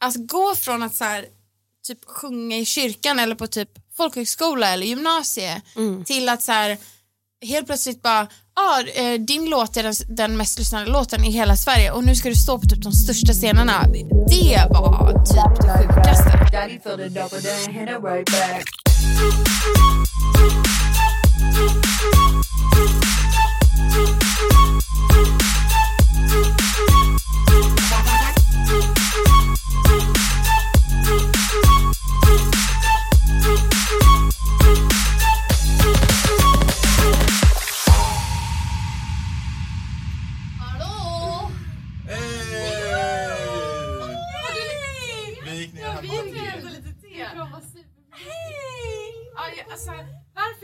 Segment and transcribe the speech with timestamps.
[0.00, 1.24] att gå från att så här,
[1.86, 5.62] typ sjunga i kyrkan eller på typ folkhögskola eller gymnasie
[6.04, 6.78] till att så här,
[7.46, 11.56] helt plötsligt bara ah, eh, din låt är den, den mest lyssnade låten i hela
[11.56, 13.86] Sverige och nu ska du stå på typ de största scenerna.
[14.28, 16.30] Det var typ det sjukaste.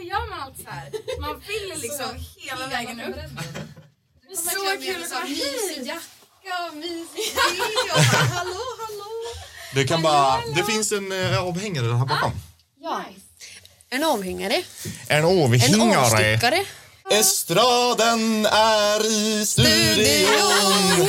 [0.08, 0.90] Gör man allt så här?
[1.20, 3.16] Man vill liksom hela vägen upp.
[4.36, 4.50] Så
[4.84, 5.86] kul att komma hit!
[5.86, 9.10] jacka och mysig te och bara, hallå, hallå.
[9.74, 12.32] Du kan bara, det finns en äh, avhängare här bakom.
[12.80, 13.04] Ja.
[13.90, 14.62] En avhängare,
[15.08, 15.98] En en avhängare.
[15.98, 16.64] avstickare.
[17.10, 21.08] Estraden är i studion.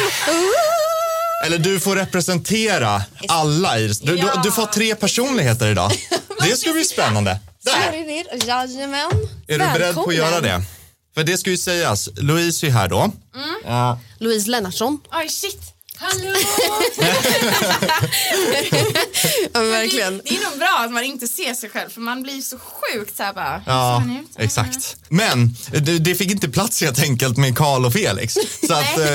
[1.45, 5.91] Eller du får representera alla i du, du, du får tre personligheter idag.
[6.41, 7.39] Det ska bli spännande.
[7.71, 7.93] Där.
[7.93, 8.45] är det.
[8.45, 9.11] Jajamän.
[9.47, 10.61] Är du beredd på att göra det?
[11.15, 13.11] För det ska ju sägas, Louise är här då.
[13.65, 13.99] Ja.
[14.19, 14.99] Louise Lennartsson.
[15.11, 15.61] Oj shit.
[15.99, 16.33] Hallå!
[19.53, 20.21] Ja, verkligen.
[20.25, 23.17] Det är nog bra att man inte ser sig själv för man blir så sjukt
[23.17, 23.63] så här bara.
[23.65, 24.03] Ja,
[24.37, 24.95] exakt.
[25.09, 28.33] Men det, det fick inte plats helt enkelt med Karl och Felix.
[28.67, 29.05] Så att, eh,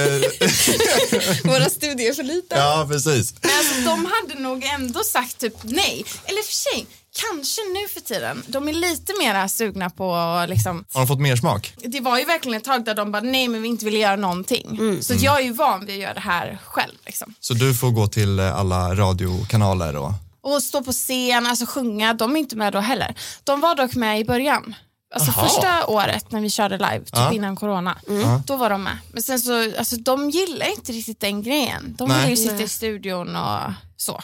[1.50, 2.54] Våra studier är för lite.
[2.54, 3.34] ja, precis.
[3.40, 6.04] Men alltså, de hade nog ändå sagt typ nej.
[6.24, 6.86] Eller för sig,
[7.20, 8.42] kanske nu för tiden.
[8.46, 10.84] De är lite mer sugna på liksom.
[10.92, 11.74] Har de fått mer smak?
[11.84, 14.16] Det var ju verkligen ett tag där de bara nej men vi inte ville göra
[14.16, 14.98] någonting.
[15.02, 16.92] Så jag är ju van vid att göra det här själv.
[17.06, 17.34] Liksom.
[17.40, 20.12] Så du får gå till eh, alla radiokanaler och...
[20.44, 23.14] Och stå på scen, alltså sjunga, de är inte med då heller.
[23.44, 24.74] De var dock med i början.
[25.14, 25.48] Alltså Aha.
[25.48, 27.32] första året när vi körde live, typ Ja.
[27.32, 27.98] innan corona.
[28.46, 28.98] Då var de med.
[29.12, 31.94] Men sen så, alltså de gillar inte riktigt den grejen.
[31.98, 32.20] De Nej.
[32.20, 32.64] vill ju sitta Nej.
[32.64, 33.60] i studion och
[33.96, 34.22] så.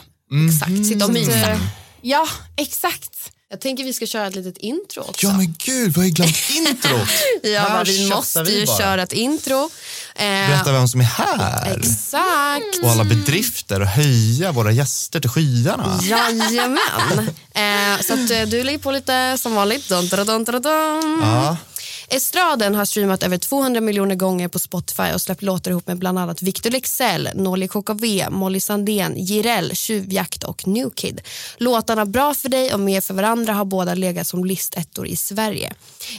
[0.48, 1.58] Exakt, sitta och mysa.
[2.02, 3.10] Ja, exakt.
[3.50, 5.26] Jag tänker vi ska köra ett litet intro också.
[5.26, 7.08] Ja men gud, vad har jag glömt introt?
[7.42, 8.78] Ja, Här vi måste vi ju bara.
[8.78, 9.70] köra ett intro.
[10.16, 11.78] Eh, Berätta vem som är här.
[11.78, 12.82] Exakt.
[12.82, 16.00] Och alla bedrifter och höja våra gäster till skyarna.
[16.02, 17.30] Jajamän.
[17.54, 19.88] Eh, så att, eh, du lägger på lite som vanligt.
[19.88, 21.18] Dun, dun, dun, dun, dun.
[21.22, 21.56] Ja.
[22.10, 26.18] Estraden har streamat över 200 miljoner gånger på Spotify och släppt låtar ihop med bland
[26.18, 31.20] annat Victor Leksell, Norli KKV, Molly Sandén, Jireel, Tjuvjakt och New Kid.
[31.56, 35.72] Låtarna Bra för dig och Mer för varandra har båda legat som listettor i Sverige.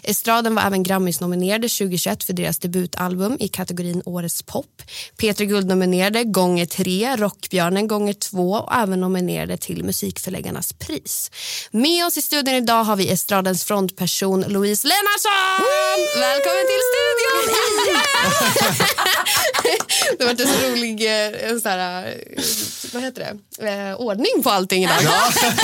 [0.03, 4.81] Estraden var även Grammis-nominerade 2021 för deras debutalbum i kategorin Årets pop.
[5.17, 11.31] P3 Guld-nominerade gånger tre, Rockbjörnen gånger två och även nominerade till Musikförläggarnas pris.
[11.71, 15.78] Med oss i studion idag har vi estradens frontperson Louise Lennartsson!
[16.15, 18.01] Välkommen till studion igen!
[20.17, 22.43] det var en så rolig eh, en så här, eh,
[22.93, 23.67] vad heter det?
[23.69, 24.95] Eh, ordning på allting idag.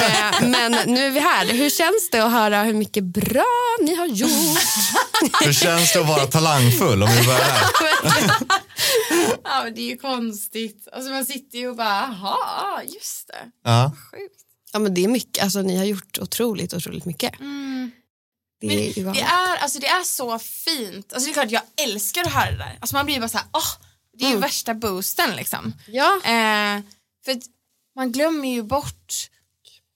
[0.02, 1.46] Eh, Men nu är vi här.
[1.46, 3.46] Hur känns det att höra hur mycket bra
[3.82, 4.60] ni har gjort?
[5.46, 8.32] Hur känns det att vara talangfull om vi börjar där?
[9.44, 10.88] Ja, men det är ju konstigt.
[10.92, 13.52] Alltså man sitter ju och bara, jaha, just det.
[13.64, 13.92] Ja.
[14.12, 14.36] Sjukt.
[14.74, 15.44] Ja, men det är mycket.
[15.44, 17.32] Alltså, ni har gjort otroligt, otroligt mycket.
[17.32, 17.46] Det
[18.68, 21.14] Men det är, alltså, det är så fint.
[21.14, 22.78] Alltså, det är klart jag älskar att höra det där.
[22.82, 23.72] Alltså, man blir bara så här, åh,
[24.18, 25.74] det är ju värsta boosten liksom.
[25.88, 26.16] Ja.
[26.16, 26.82] Eh,
[27.26, 27.42] för
[27.96, 29.30] man glömmer ju bort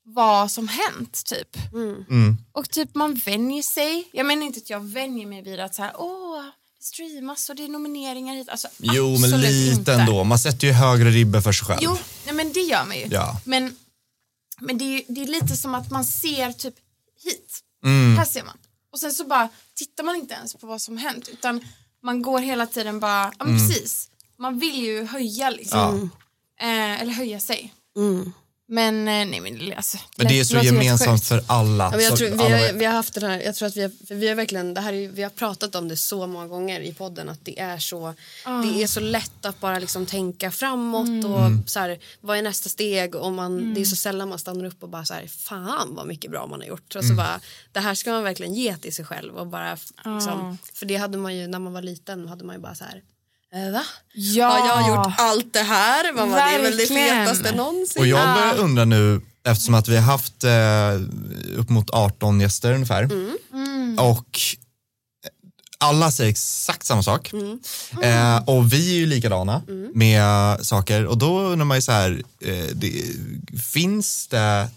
[0.03, 1.57] vad som hänt typ.
[1.74, 2.38] Mm.
[2.52, 4.09] Och typ man vänjer sig.
[4.12, 6.44] Jag menar inte att jag vänjer mig vid att så här, åh,
[6.78, 8.50] det streamas och det är nomineringar hit.
[8.50, 9.94] Alltså, Jo, men lite inte.
[9.94, 10.24] ändå.
[10.24, 11.80] Man sätter ju högre ribbe för sig själv.
[11.81, 13.07] Jo, nej, men det gör man ju.
[13.12, 13.41] Ja.
[13.46, 13.75] Men,
[14.59, 16.75] men det, är, det är lite som att man ser typ
[17.24, 17.59] hit.
[17.86, 18.18] Mm.
[18.18, 18.58] Här ser man.
[18.92, 21.62] Och sen så bara tittar man inte ens på vad som hänt utan
[22.04, 23.68] man går hela tiden bara, ja men Mm.
[23.70, 24.10] precis.
[24.38, 26.10] Man vill ju höja liksom.
[26.60, 27.74] Eh, eller höja sig.
[28.72, 29.98] Men eh, nej men alltså.
[30.16, 31.83] Men det är så gemensamt för alla.
[31.83, 33.81] Ja, men jag tror, vi, har, vi har haft den här, jag tror att vi
[33.81, 36.81] har, vi har verkligen, det här är, vi har pratat om det så många gånger
[36.81, 38.13] i podden att det är så,
[38.45, 42.69] det är så lätt att bara liksom tänka framåt och så här, vad är nästa
[42.69, 43.16] steg?
[43.16, 46.07] Och man, det är så sällan man stannar upp och bara så här, fan vad
[46.07, 46.95] mycket bra man har gjort.
[46.95, 47.39] Och så bara,
[47.72, 51.18] det här ska man verkligen ge till sig själv och bara liksom, för det hade
[51.18, 53.01] man ju när man var liten hade man ju bara så här,
[53.54, 53.84] "Eh, va?
[54.13, 54.48] Ja.
[54.48, 56.13] Har jag gjort allt det här?
[56.13, 58.01] Bara, det är väl det fetaste någonsin.
[58.01, 62.74] Och jag börjar undra nu, eftersom att vi har haft eh, upp mot 18 gäster
[62.74, 63.04] ungefär.
[63.04, 64.00] Mm.
[64.00, 64.40] Och
[65.78, 67.31] alla säger exakt samma sak.
[68.01, 69.62] Eh, och vi är ju likadana
[69.94, 71.06] med saker.
[71.06, 72.92] Och då undrar man ju så här, eh, det,
[73.74, 74.69] finns det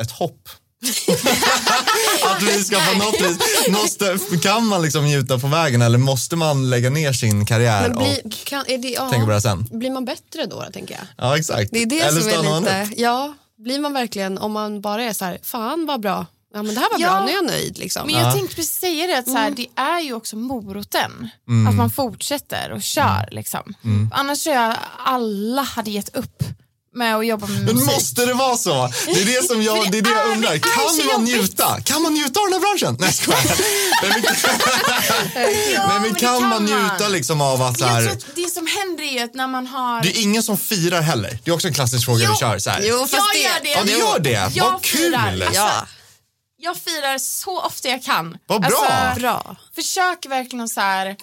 [0.00, 0.48] ett hopp?
[2.24, 3.38] att vi ska på något vis,
[3.68, 7.96] måste, kan man liksom njuta på vägen eller måste man lägga ner sin karriär Men
[7.96, 9.66] och bli, kan, är det, ja, tänka på det sen?
[9.70, 11.04] blir man bättre då, tänker jag?
[11.26, 11.70] Ja, exakt.
[11.72, 12.88] Det är det eller som är stannar man upp?
[12.96, 16.74] ja, blir man verkligen, om man bara är så här, fan vad bra, ja men
[16.74, 17.08] det här var Ja.
[17.10, 18.06] bra, nu är jag nöjd liksom.
[18.06, 21.28] Men jag tänkte precis säga det, att så här, det är ju också moroten.
[21.68, 23.28] Att man fortsätter och kör.
[23.30, 23.74] Liksom.
[24.12, 26.42] Annars tror jag alla hade gett upp
[26.94, 27.92] med att jobba med Men musik.
[27.94, 28.90] måste det vara så?
[29.06, 30.58] Det är det som jag, det är det jag undrar.
[30.58, 30.70] Kan
[31.06, 31.34] man jobbigt.
[31.40, 31.80] njuta?
[31.80, 32.96] Kan man njuta av den här branschen?
[33.00, 33.56] Nej, jag skojar.
[34.02, 38.08] Nej, men, Ja, Nej, men men det kan man njuta liksom av att så här,
[38.08, 40.02] att det som händer är ju att när man har...
[40.02, 41.38] det är ingen som firar heller.
[41.44, 42.30] Det är också en klassisk fråga Jo.
[42.32, 42.58] vi kör.
[42.58, 42.80] Så här.
[42.84, 43.70] Jo, fast jag gör det.
[43.70, 44.50] Ja, du gör det.
[44.54, 44.98] Jag Vad kul.
[45.00, 45.32] firar.
[45.46, 45.86] Alltså, Ja,
[46.60, 48.38] Jag firar så ofta jag kan.
[48.46, 48.86] Vad bra.
[48.90, 49.56] Alltså, bra.
[49.74, 51.16] försök verkligen så här,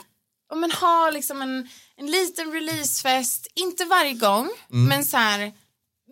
[0.56, 4.86] men ha liksom en, en liten releasefest, inte varje gång, Mm.
[4.86, 5.52] men så här,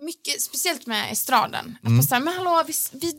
[0.01, 1.77] mycket, speciellt med estraden.
[1.81, 1.97] Att Mm.
[1.97, 3.13] bara så här, men hallå, vi, vi,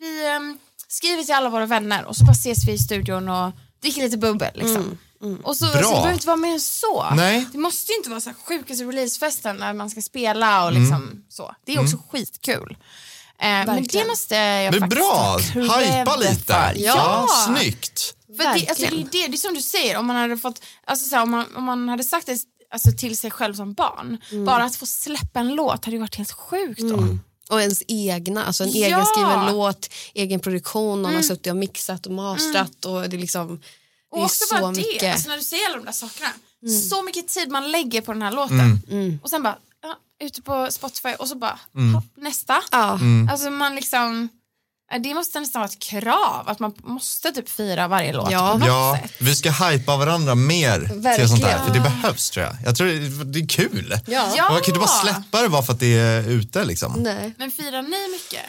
[0.00, 3.52] vi ehm, skriver till alla våra vänner och så bara ses vi i studion och
[3.82, 4.50] dricker lite bubbel.
[4.54, 4.98] Liksom.
[5.42, 5.80] Och så, så Bra.
[5.80, 7.10] det behöver inte vara mer än så.
[7.14, 7.46] Nej.
[7.52, 10.82] Det måste ju inte vara så här sjukaste releasefesten när man ska spela och Mm.
[10.82, 11.54] liksom så.
[11.66, 12.76] Det är också skitkul.
[13.38, 16.42] Eh, men det måste jag Men faktiskt bra, cred lite.
[16.52, 16.72] för.
[16.76, 18.14] Ja, snyggt.
[18.36, 20.62] För det, alltså, det, är det, det är som du säger, om man hade, fått,
[20.84, 22.38] alltså, så här, om man, om man hade sagt det
[22.70, 24.44] alltså, till sig själv som barn, Mm.
[24.44, 27.06] bara att få släppa en låt hade ju varit helt sjukt då.
[27.50, 28.86] Och ens egna, alltså en Ja.
[28.86, 28.92] Mm.
[28.98, 33.48] egenskriven låt, egen produktion, någon har suttit och mixat och mastrat och det är liksom,
[33.48, 33.62] det
[34.10, 35.02] Och är också så bara det, mycket.
[35.02, 35.12] Mm.
[35.12, 36.28] alltså, när du säger alla de där sakerna,
[36.90, 38.80] så mycket tid man lägger på den här låten
[39.22, 39.96] och sen bara, ja,
[40.26, 41.58] ute på Spotify och så bara,
[41.94, 42.62] hopp, nästa.
[42.70, 42.94] Ja.
[42.94, 43.28] Mm.
[43.28, 44.28] Alltså man liksom,
[44.98, 48.60] det måste nästan vara ett krav att man måste typ fira varje låt Ja.
[48.66, 51.28] Ja, vi ska hypa varandra mer till Verkligen.
[51.28, 51.64] sånt här.
[51.66, 52.56] För det behövs tror jag.
[52.64, 53.98] Jag tror det, det är kul.
[54.06, 54.32] Ja.
[54.36, 54.48] Ja.
[54.50, 56.92] Man kan inte bara släppa det bara för att det är ute liksom.
[56.92, 57.34] Nej.
[57.38, 58.42] Men firar ni mycket?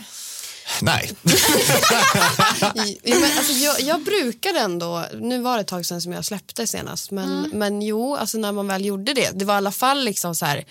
[0.82, 1.12] Nej.
[3.04, 6.26] Ja, men, alltså, jag, jag brukar ändå, nu var det ett tag sedan som jag
[6.26, 9.72] släppte senast, men, men jo, alltså, när man väl gjorde det, det var i alla
[9.72, 10.66] fall liksom så här,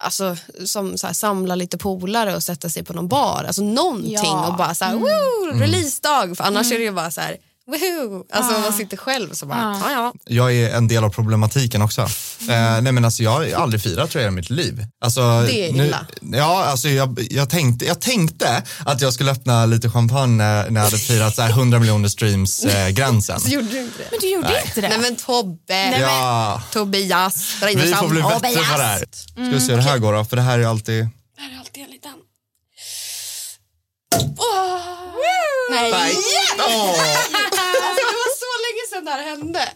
[0.00, 4.12] alltså, som så här, samla lite polare och sätta sig på någon bar, alltså någonting
[4.12, 4.46] Ja.
[4.48, 7.36] och bara så här, woo, releasedag, för annars är det ju bara så här,
[7.70, 10.12] woohoo, alltså man sitter själv så bara, ja ja.
[10.24, 12.00] Jag är en del av problematiken också.
[12.00, 14.84] Eh, nej men alltså jag har aldrig firat tror jag i mitt liv.
[15.04, 16.06] Alltså, Det är illa.
[16.20, 20.80] ja, alltså jag, jag, tänkte, jag tänkte att jag skulle öppna lite champagne när, när
[20.80, 23.40] jag hade firat så här 100 miljoner streams eh, gränsen.
[23.40, 24.08] Så gjorde du inte det?
[24.10, 24.88] Men du gjorde inte det?
[24.88, 29.04] Nej men Tobbe, Ja, Tobias, vi får bli bättre på det här.
[29.22, 31.04] Ska vi se hur det här går då, för det här är alltid...
[31.36, 32.12] Det här är alltid en liten...
[35.70, 35.90] Nej!
[35.90, 36.14] Nej.
[36.58, 39.68] Åh, Alltså, det var så länge sedan det här hände.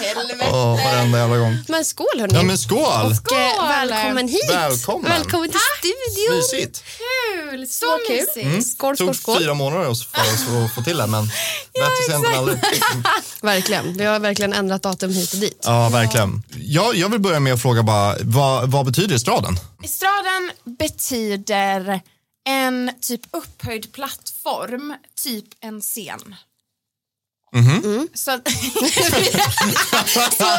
[0.00, 0.50] Helvete.
[0.52, 1.56] åh, varenda jävla gång.
[1.68, 2.34] Men skål hörni.
[2.34, 2.78] Ja men skål!
[2.80, 4.50] Och, eh, välkommen hit.
[4.50, 5.10] Välkommen.
[5.10, 6.36] Välkommen till studion.
[6.36, 6.84] Mysigt.
[7.50, 8.16] Kul, så, Så kul.
[8.16, 8.36] mysigt.
[8.46, 8.62] Mm.
[8.62, 9.38] Skål, skål, tog skål.
[9.38, 11.24] fyra månader oss för oss att få till det men
[11.74, 12.58] bättre sent än aldrig.
[13.42, 13.96] Verkligen.
[13.96, 15.60] Vi har verkligen ändrat datum hit och dit.
[15.64, 16.42] Ja, verkligen.
[16.56, 19.58] Jag, jag vill börja med att fråga bara, vad, vad betyder estraden?
[19.84, 22.00] Estraden betyder
[22.48, 24.94] en typ upphöjd plattform,
[25.24, 26.34] typ en scen.
[27.54, 28.08] Mhm.
[28.14, 30.46] Så, att- så, så,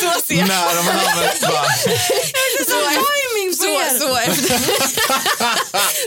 [0.00, 1.64] så ser När de använt bara,
[2.64, 2.72] så
[3.54, 4.60] Så, så, efter,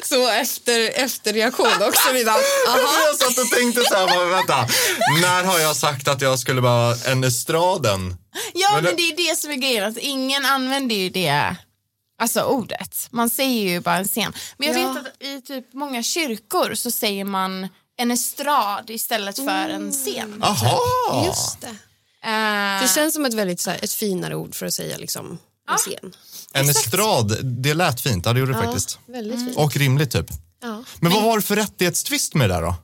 [0.07, 2.11] så efter, efter reaktion också.
[2.13, 2.35] Vi bara,
[2.67, 2.99] aha.
[3.07, 4.67] jag satt och tänkte så här, bara, vänta,
[5.21, 8.15] när har jag sagt att jag skulle vara en estraden?
[8.53, 11.55] Ja Men men det- är det som är grejen, att ingen använder ju det
[12.21, 14.33] Alltså ordet, man säger ju bara en scen.
[14.57, 14.93] Men jag Ja.
[14.93, 20.37] vet att i typ många kyrkor så säger man en estrad istället för en scen.
[20.41, 21.25] Jaha!
[21.25, 21.67] Just det.
[22.29, 25.37] Eh, Det känns som ett väldigt så här, ett finare ord för att säga liksom,
[25.71, 26.13] en scen.
[26.53, 28.99] En estrad, det lät fint, ja det gjorde det faktiskt.
[29.05, 29.57] Väldigt fint.
[29.57, 30.25] Och rimligt typ.
[30.61, 30.83] Ja.
[30.99, 32.75] Men vad var det för rättighetstvist med det där då?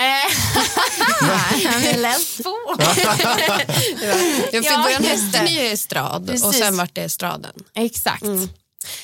[0.00, 2.56] eh, läs på.
[2.78, 7.52] Ja, för Ja, början just hette ni estrad och sen vart det estraden.
[7.74, 8.22] Exakt.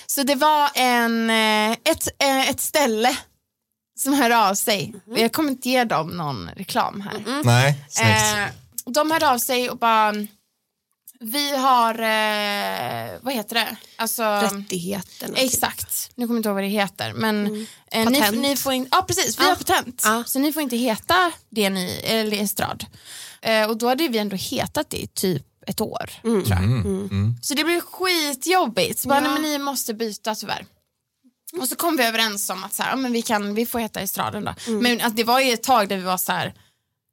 [0.06, 3.16] Så det var en, eh, ett, eh, ett ställe
[3.98, 4.94] som hörde av sig.
[5.16, 7.42] Jag kommer inte ge dem någon reklam här.
[7.44, 8.10] Nej, snyggt.
[8.10, 10.12] Eh, de hörde av sig och bara,
[11.20, 13.76] vi har, eh, vad heter det?
[13.96, 15.34] Alltså, Rättigheterna.
[15.34, 15.44] typ.
[15.44, 17.12] Exakt, nu kommer jag inte ihåg vad det heter.
[17.12, 17.46] Men
[17.90, 18.38] eh, ni, Patent.
[18.38, 19.48] ni får in, ja precis, vi Ja.
[19.48, 20.00] har patent.
[20.04, 20.24] Ja.
[20.26, 22.84] Så ni får inte heta det ni, eller estrad.
[23.42, 26.10] Eh, och då hade vi ändå hetat det i typ ett år.
[26.22, 27.34] Tror jag.
[27.42, 28.98] Så det blev skitjobbigt.
[28.98, 29.20] Så bara, Ja.
[29.30, 30.66] nej, men ni måste byta tyvärr.
[31.60, 33.78] Och så kom vi överens om att så här, ja, men vi, kan, vi får
[33.78, 34.54] heta estraden då.
[34.72, 36.54] Men att det var ju ett tag där vi var så här,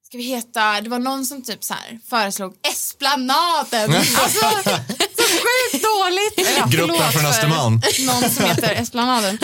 [0.08, 3.93] ska vi heta, det var någon som typ så här föreslog Esplanaden.
[3.96, 6.38] alltså, så sjukt dåligt.
[6.58, 7.81] Eller, Gruppen från Östermalm.
[8.05, 9.38] Någon som heter Esplanaden.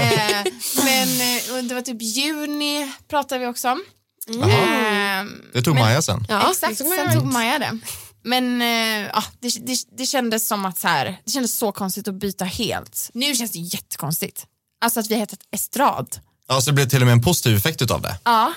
[0.00, 0.52] eh,
[0.84, 3.82] men eh, det var typ juni pratade vi också om.
[4.28, 6.26] Eh, Det tog men- Maja sen.
[6.28, 7.78] Ja, Exakt, sen tog Maja det.
[8.24, 12.08] Men eh, ja, det, det, det kändes som att så här, det kändes så konstigt
[12.08, 13.10] att byta helt.
[13.14, 14.46] Nu känns det jättekonstigt.
[14.80, 16.16] Alltså att vi har hetat Estrad.
[16.48, 18.16] Ja, så det blev till och med en positiv effekt utav det.
[18.24, 18.52] Ja,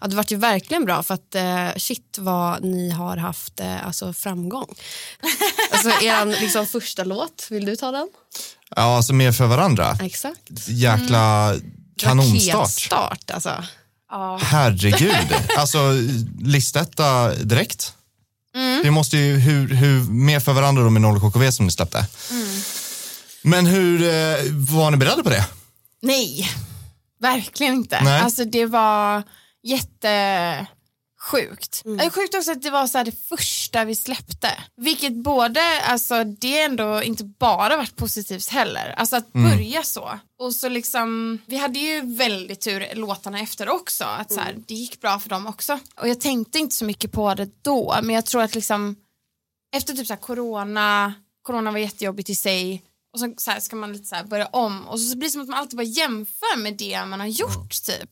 [0.00, 3.86] Ja, det vart ju verkligen bra för att eh, shit vad ni har haft eh,
[3.86, 4.74] alltså, framgång.
[5.72, 8.08] alltså er liksom, första låt, vill du ta den?
[8.76, 9.96] Ja, alltså mer för varandra.
[10.02, 10.68] Exakt.
[10.68, 11.54] Jäkla
[11.96, 12.54] kanonstart.
[12.54, 13.64] Raketstart alltså.
[14.40, 15.34] Herregud.
[15.58, 15.78] alltså
[16.42, 17.94] listetta direkt.
[18.54, 18.82] Mm.
[18.82, 22.06] Det måste ju, hur, hur, mer för varandra då med Noll KKV som ni släppte.
[22.30, 22.60] Mm.
[23.42, 25.46] Men hur, eh, var ni beredda på det?
[26.02, 26.50] nej,
[27.20, 28.00] verkligen inte.
[28.04, 28.20] Nej.
[28.20, 29.22] Alltså det var
[31.84, 34.50] Det är sjukt också att det var så här det första vi släppte.
[34.76, 38.94] Vilket både, alltså det ändå inte bara varit positivt heller.
[38.96, 40.18] Alltså att börja så.
[40.38, 44.04] Och så liksom, vi hade ju väldigt tur låtarna efter också.
[44.04, 45.78] Att så här, det gick bra för dem också.
[45.96, 47.98] Och jag tänkte inte så mycket på det då.
[48.02, 48.96] Men jag tror att liksom
[49.76, 53.76] efter typ så här corona, corona var jättejobbigt i sig och så, så här, ska
[53.76, 55.82] man lite så här börja om och så blir det som att man alltid bara
[55.82, 58.10] jämför med det man har gjort typ.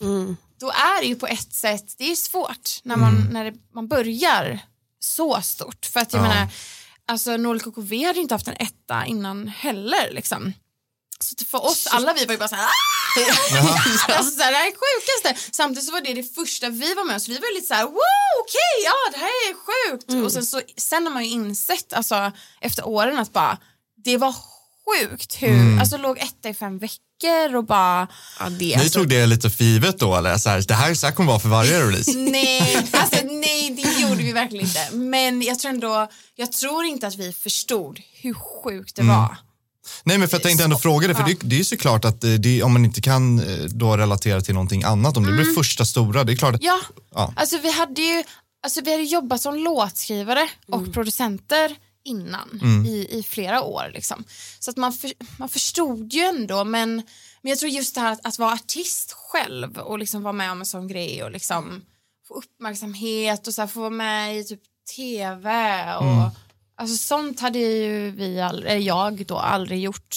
[0.61, 3.88] Då är det ju på ett sätt, det är svårt när man, när det, man
[3.88, 4.61] börjar
[5.00, 5.87] så stort.
[5.87, 6.28] För att jag Ja.
[6.28, 6.49] menar,
[7.07, 10.52] alltså Noel KKV hade ju inte haft en etta innan heller liksom.
[11.21, 12.69] Så för oss alla vi var ju bara såhär
[14.09, 15.50] alltså, så här, det här är sjukaste.
[15.57, 17.85] Samtidigt så var det det första vi var med om så vi var lite såhär
[17.85, 17.99] wow
[18.45, 20.25] okej ja det här är sjukt.
[20.25, 23.59] Och sen, så, sen har man ju insett alltså, efter åren att bara
[24.05, 24.35] det var
[24.88, 28.09] sjukt hur, alltså låg etta i fem veckor och bara
[28.40, 30.37] Ja, det, Ni alltså, tog det lite för givet då eller?
[30.38, 32.11] Så här, det här så här kommer vara för varje release.
[32.18, 34.88] Nej, alltså, nej det gjorde vi verkligen inte.
[34.92, 39.37] Men jag tror ändå, jag tror inte att vi förstod hur sjukt det var.
[40.04, 42.25] Nej men för jag tänkte ändå fråga det, för det, det är ju såklart att
[42.25, 45.54] eh, det, om man inte kan eh, då relatera till någonting annat, om det blir
[45.54, 46.80] första stora, det är klart att, Ja,
[47.14, 47.33] Ja.
[47.37, 48.25] alltså vi hade ju
[48.62, 53.90] alltså, vi hade jobbat som låtskrivare och producenter innan i, i flera år.
[53.95, 54.25] Liksom.
[54.59, 56.95] Så att man, för, man förstod ju ändå men,
[57.43, 60.52] men jag tror just det här att, att vara artist själv och liksom vara med
[60.52, 61.83] om en sån grej och liksom
[62.28, 64.62] få uppmärksamhet och så här, få vara med i typ
[64.97, 66.31] tv och
[66.78, 70.16] alltså sånt hade ju vi aldrig, eller jag då aldrig gjort.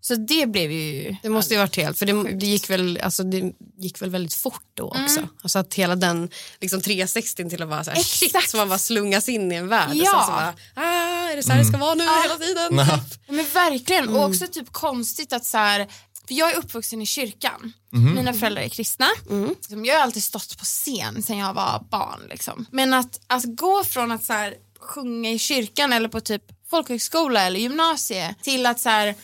[0.00, 3.22] Så det blev ju det måste ju varit helt, för det, det, gick väl, alltså,
[3.22, 5.28] det gick väl väldigt fort då också.
[5.42, 6.30] Alltså att hela den
[6.60, 9.68] liksom 360 till att vara så här, shit, så man bara slungas in i en
[9.68, 9.90] värld.
[9.94, 10.18] Ja.
[10.18, 12.78] Och så bara, ah, är det så här det ska vara nu hela tiden?
[12.88, 15.86] Ja, Men verkligen, och också typ konstigt att så här,
[16.26, 19.06] för jag är uppvuxen i kyrkan, mina föräldrar är kristna,
[19.48, 22.20] Liksom, jag har alltid stått på scen sen jag var barn.
[22.30, 22.66] Liksom.
[22.70, 27.42] Men att, att gå från att så här, sjunga i kyrkan eller på typ folkhögskola
[27.42, 29.14] eller gymnasie till att så här,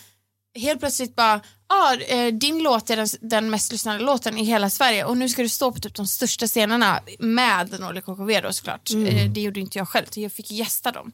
[0.59, 4.71] helt plötsligt bara ah, eh, din låt är den, den mest lyssnade låten i hela
[4.71, 8.53] Sverige och nu ska du stå på typ de största scenerna med Norli KKV då
[8.53, 8.91] såklart.
[8.91, 11.13] Eh, det gjorde inte jag själv, jag fick gästa dem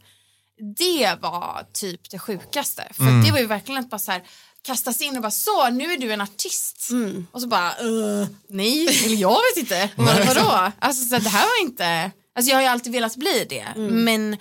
[0.76, 2.88] det var typ det sjukaste.
[2.94, 3.24] För Mm.
[3.24, 4.22] det var ju verkligen att bara så här,
[4.62, 6.88] kastas in och bara så, nu är du en artist.
[7.32, 9.88] Och så bara, "Uh, nej, jag vet inte.
[9.96, 10.72] Vadå?
[10.78, 13.66] Alltså så det här var inte, alltså jag har ju alltid velat bli det.
[13.76, 14.04] Mm.
[14.04, 14.36] Men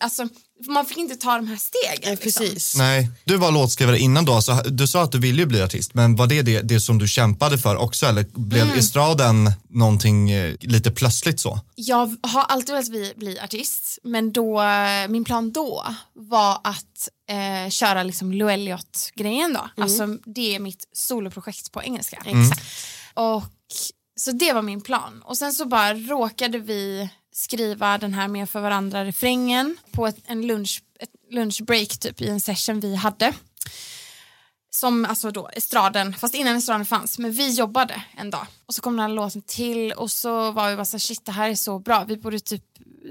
[0.00, 0.28] alltså,
[0.68, 2.00] man fick inte ta de här stegen.
[2.02, 2.42] Nej, liksom.
[2.42, 2.76] precis.
[2.76, 5.94] Nej, du var låtskrivare innan då, så du sa att du ville ju bli artist,
[5.94, 10.54] men var det det, det som du kämpade för också eller blev estraden någonting eh,
[10.60, 11.60] lite plötsligt så?
[11.74, 14.62] Jag har alltid velat bli, bli artist men då,
[15.08, 19.82] min plan då var att eh, köra liksom Lou Elliot-grejen då.
[19.82, 22.16] Alltså det är mitt soloprojekt på engelska.
[22.24, 22.62] Exakt.
[23.14, 23.44] Och
[24.16, 25.22] så det var min plan.
[25.24, 30.16] Och sen så bara råkade vi skriva den här med för varandra refrängen på ett,
[30.26, 33.32] en lunch, ett lunchbreak typ i en session vi hade.
[34.70, 38.46] Som alltså då estraden, fast innan estraden fanns, men vi jobbade en dag.
[38.66, 41.24] Och så kom den här låten till och så var vi bara så här, shit
[41.24, 42.64] det här är så bra, vi borde typ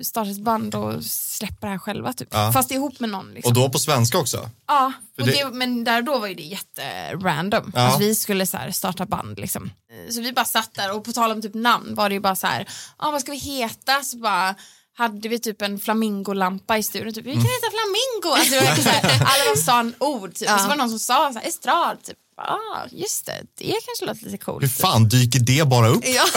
[0.03, 2.27] starta ett band och släppa det här själva typ.
[2.31, 2.51] Ja.
[2.53, 3.49] Fast ihop med någon liksom.
[3.49, 4.49] Och då på svenska också?
[4.67, 7.71] Ja, och det- det, men där och då var ju det jätterandom.
[7.75, 7.81] Ja.
[7.81, 9.71] Alltså vi skulle så här starta band liksom.
[10.11, 12.35] Så vi bara satt där och på tal om typ namn var det ju bara
[12.35, 14.01] så här, ah, vad ska vi heta?
[14.01, 14.55] Så bara
[14.97, 18.39] hade vi typ en flamingolampa i studion, typ, vi kan heta flamingo.
[18.39, 20.51] Alltså, var så här, alla bara sa en ord, typ.
[20.53, 22.17] och så var det någon som sa så här, estrad, typ.
[22.37, 24.63] Ah, just det, det kanske låter lite coolt.
[24.63, 26.03] Hur fan dyker det bara upp?
[26.07, 26.25] Ja.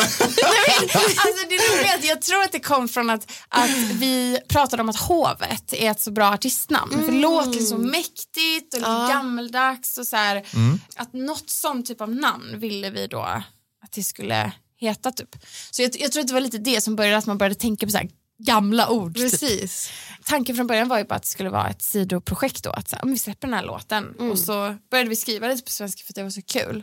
[1.26, 4.82] Alltså det roliga är att jag tror att det kom från att, att vi pratade
[4.82, 6.92] om att hovet är ett så bra artistnamn.
[6.92, 10.36] För det låter så mäktigt och lite gammeldags och så här,
[10.96, 13.20] att något sånt typ av namn ville vi då
[13.84, 15.36] att det skulle heta typ.
[15.70, 17.86] Så jag, jag tror att det var lite det som började, att man började tänka
[17.86, 19.14] på så här gamla ord.
[19.14, 19.30] Typ.
[19.30, 19.90] Precis.
[20.24, 22.96] Tanken från början var ju bara att det skulle vara ett sidoprojekt då, att så
[22.96, 26.12] här, vi släpper den här låten och så började vi skriva lite på svenska för
[26.12, 26.82] att det var så kul.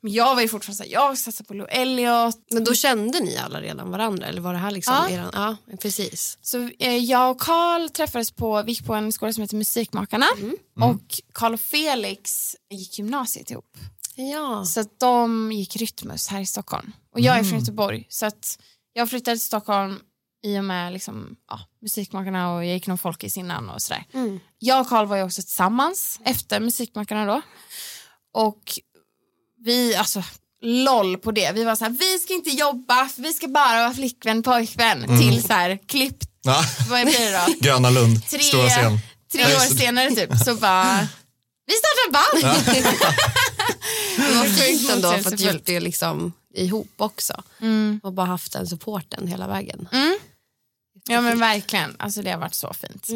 [0.00, 2.36] Men jag var ju fortfarande såhär, jag satsar på Lou Elliot.
[2.50, 5.08] Men då kände ni alla redan varandra eller var det här liksom Ja.
[5.10, 5.30] eran,
[5.68, 6.38] ja precis.
[6.42, 10.26] Så eh, jag och Karl träffades på, vi gick på en skola som heter Musikmakarna
[10.80, 11.02] och
[11.34, 13.76] Karl och Felix gick gymnasiet ihop.
[14.14, 14.64] Ja.
[14.64, 16.92] Så att de gick Rytmus här i Stockholm.
[17.14, 18.58] Och jag är från Göteborg så att
[18.92, 19.98] jag flyttade till Stockholm
[20.44, 24.04] i och med liksom, ja, Musikmakarna och jag gick någon folkis innan och sådär.
[24.58, 27.42] Jag och Karl var ju också tillsammans efter Musikmakarna då.
[28.34, 28.62] Och
[29.64, 30.22] vi, alltså
[30.62, 31.52] LOL på det.
[31.52, 35.18] Vi var så här, vi ska inte jobba, vi ska bara vara flickvän, pojkvän.
[35.20, 36.64] Till så här, klipp, Ja.
[36.90, 37.52] vad blir det då?
[37.60, 38.98] Gröna Lund, Tre, stora scen.
[39.32, 41.08] tre år senare typ så bara,
[41.66, 42.64] vi startar band.
[44.16, 47.42] Det var fint ändå för att gjort det liksom ihop också.
[47.60, 48.00] Mm.
[48.02, 49.88] Och bara haft den supporten hela vägen.
[51.08, 53.08] Ja men verkligen, alltså det har varit så fint.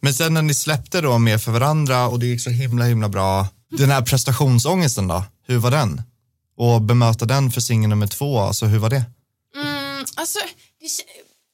[0.00, 3.08] Men sen när ni släppte då mer för varandra och det gick så himla himla
[3.08, 3.46] bra.
[3.70, 6.02] Den här prestationsångesten då, hur var den?
[6.56, 9.04] Och bemöta den för singel nummer två, alltså hur var det?
[9.56, 10.38] Mm, alltså,
[10.80, 10.88] det,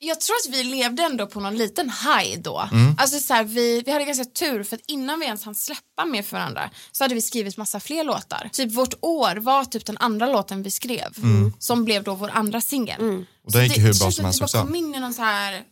[0.06, 2.68] jag tror att vi levde ändå på någon liten high då.
[2.72, 2.96] Mm.
[2.98, 6.04] Alltså, så här, vi, vi hade ganska tur för att innan vi ens hann släppa
[6.04, 8.48] mer för varandra så hade vi skrivit massa fler låtar.
[8.52, 11.14] Typ vårt år var typ den andra låten vi skrev
[11.58, 13.00] som blev då vår andra singel.
[13.00, 13.26] Mm.
[13.44, 14.56] Och den gick hur bra som helst Vi också.
[14.56, 15.62] bara kom in i någon så här,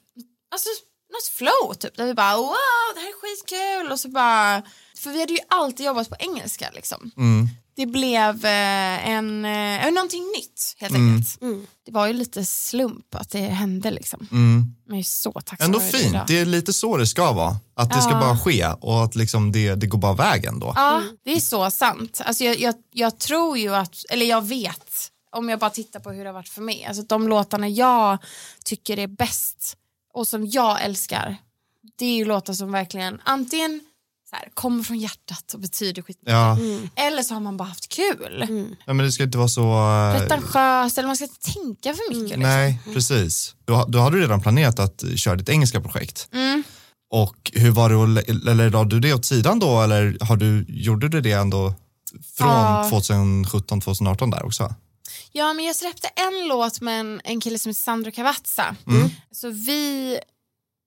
[0.51, 0.69] alltså
[1.12, 2.55] något flow typ där vi bara wow
[2.95, 4.62] det här är skitkul och så bara,
[4.97, 7.11] för vi hade ju alltid jobbat på engelska liksom.
[7.17, 7.49] Mm.
[7.75, 11.14] Det blev eh, en, eh, någonting nytt helt Mm.
[11.14, 11.41] enkelt.
[11.87, 14.29] Det var ju lite slump att det hände liksom.
[14.33, 14.75] Mm.
[14.87, 16.25] Men jag är så tacksam Ändå fint, idag.
[16.26, 17.57] det är lite så det ska vara.
[17.75, 18.21] Att det ska Ja.
[18.21, 20.73] bara ske och att liksom det, det går bara vägen då.
[20.76, 22.21] Ja, det är så sant.
[22.25, 24.91] Alltså jag, jag, jag tror ju att, eller jag vet,
[25.33, 28.19] om jag bara tittar på hur det har varit för mig, alltså de låtarna jag
[28.64, 29.76] tycker är bäst
[30.14, 31.37] och som jag älskar,
[31.99, 33.81] det är ju låtar som verkligen antingen
[34.33, 36.59] så här, kommer från hjärtat och betyder skit Ja,
[36.97, 38.47] eller så har man bara haft kul.
[38.87, 39.62] ja men det ska inte vara så...
[39.62, 42.23] eh, Pretentiöst, eller man ska inte tänka för mycket.
[42.29, 42.42] Liksom.
[42.42, 43.55] Nej, precis.
[43.64, 46.29] Då, då hade du redan planerat att köra ditt engelska projekt.
[46.33, 46.62] Mm.
[47.11, 51.09] Och hur var det, eller la du det åt sidan då eller har du, gjorde
[51.09, 51.75] du det ändå
[52.37, 52.87] från Ja.
[52.90, 54.75] 2017, 2018 där också?
[55.33, 58.77] Ja, men jag släppte en låt med en, en kille som heter Sandro Cavazza.
[58.87, 59.09] Mm.
[59.33, 60.18] Så vi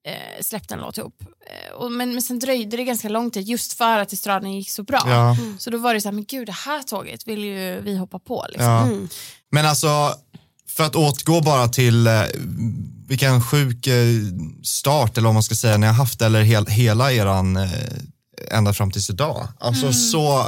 [0.06, 1.22] eh, släppte en låt ihop.
[1.22, 4.70] Eh, och, men, men sen dröjde det ganska lång tid just för att estraden gick
[4.70, 5.02] så bra.
[5.06, 5.38] Ja.
[5.60, 8.20] Så då var det så här, men gud det här tåget vill ju vi hoppa
[8.20, 8.46] på.
[8.50, 8.66] Liksom.
[8.66, 8.88] Ja.
[9.52, 10.14] Men alltså,
[10.68, 12.24] för att återgå bara till eh,
[13.08, 14.06] vilken sjuk eh,
[14.64, 17.70] start eller vad man ska säga ni har haft eller hel, hela eran eh,
[18.52, 19.48] ända fram tills idag.
[19.60, 20.46] Alltså så,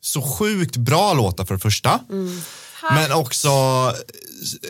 [0.00, 2.00] så sjukt bra låtar för det första.
[2.90, 3.50] Men också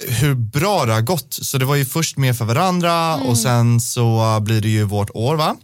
[0.08, 1.34] hur bra det har gått.
[1.34, 5.10] Så det var ju först med för varandra och sen så blir det ju vårt
[5.14, 5.56] år va?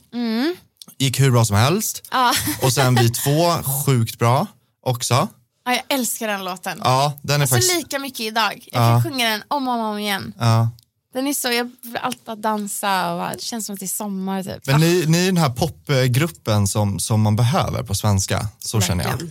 [0.99, 2.03] Gick hur bra som helst.
[2.11, 2.33] Ja.
[2.63, 3.53] Och sen vi två,
[3.87, 4.47] sjukt bra
[4.87, 5.29] också.
[5.65, 6.81] Ja, jag älskar den låten.
[6.85, 7.75] Ja, den är Alltså faktiskt...
[7.77, 8.69] lika mycket idag.
[8.73, 9.03] Jag Ja.
[9.03, 10.33] kan sjunga den om och om igen.
[10.39, 10.71] Ja.
[11.15, 13.87] Den är så, jag vill alltid bara dansa och bara, det känns som att det
[13.87, 14.67] är sommar typ.
[14.67, 19.05] Men ni, ni är den här popgruppen som, som man behöver på svenska, så känner
[19.05, 19.31] jag.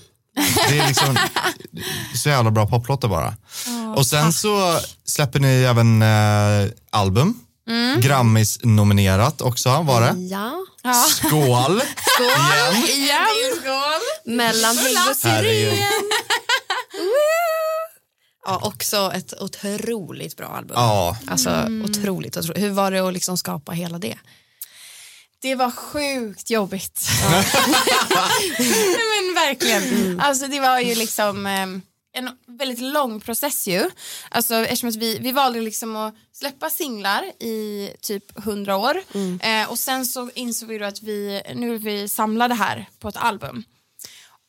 [0.69, 1.17] Det är liksom
[2.15, 3.33] så jävla bra poplåtar bara.
[3.95, 7.39] och sen så släpper ni även eh, album.
[7.99, 10.13] Grammis nominerat också var det.
[10.21, 10.53] Ja.
[10.83, 10.93] Ja.
[11.09, 11.81] Skål!
[12.21, 12.83] Igen.
[12.89, 13.25] Igen.
[13.61, 14.35] Skål.
[14.35, 14.75] Mellan
[15.23, 15.79] Herregud.
[18.45, 20.73] Ja, också ett otroligt bra album.
[20.75, 21.49] Ja, Alltså
[21.89, 22.63] otroligt, otroligt.
[22.63, 24.17] Hur var det att liksom skapa hela det?
[25.41, 27.07] Det var sjukt jobbigt.
[28.97, 30.19] Men verkligen.
[30.19, 31.67] Alltså det var ju liksom eh,
[32.13, 33.89] en väldigt lång process ju.
[34.29, 39.01] Alltså eftersom att vi, vi valde liksom att släppa singlar i typ 100 år.
[39.41, 42.89] Eh, och sen så insåg vi då att vi, nu vill vi samla det här
[42.99, 43.63] på ett album.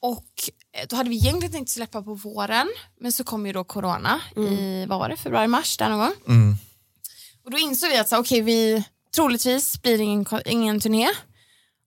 [0.03, 0.29] Och
[0.77, 2.69] eh, då hade vi egentligen tänkt släppa på våren
[3.01, 6.15] men så kom ju då corona i, vad var det, februari, mars där någon gång.
[7.45, 11.09] Och då insåg vi att så, okej, vi troligtvis blir det ingen, ingen turné.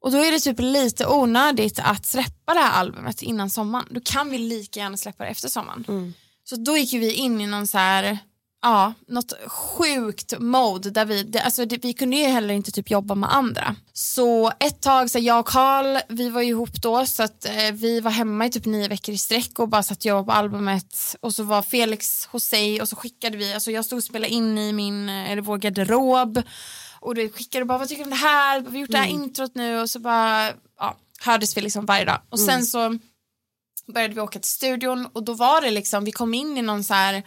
[0.02, 3.88] Och då är det typ lite onödigt att släppa det här albumet innan sommaren.
[3.90, 6.14] Då kan vi lika gärna släppa det efter sommaren.
[6.44, 8.18] Så då gick vi in i någon så här,
[8.62, 12.92] ja, något sjukt mode där vi, det, alltså det, vi kunde ju heller inte typ
[12.92, 13.76] jobba med andra.
[13.94, 17.72] Så ett tag, så jag och Karl, vi var ju ihop då så att eh,
[17.74, 20.32] vi var hemma i typ nio veckor i sträck och bara satt och jobbade på
[20.32, 24.04] albumet och så var Felix hos sig och så skickade vi, alltså jag stod och
[24.04, 26.42] spelade in i min, eh, eller vår garderob
[27.06, 29.08] och då skickade bara vad tycker du om det här, vi har gjort det här
[29.08, 29.80] introt nu.
[29.82, 32.22] Och så bara, ja, hördes vi liksom varje dag.
[32.30, 33.00] Och sen så
[33.94, 36.84] började vi åka till studion och då var det liksom, vi kom in i någon
[36.84, 37.24] så här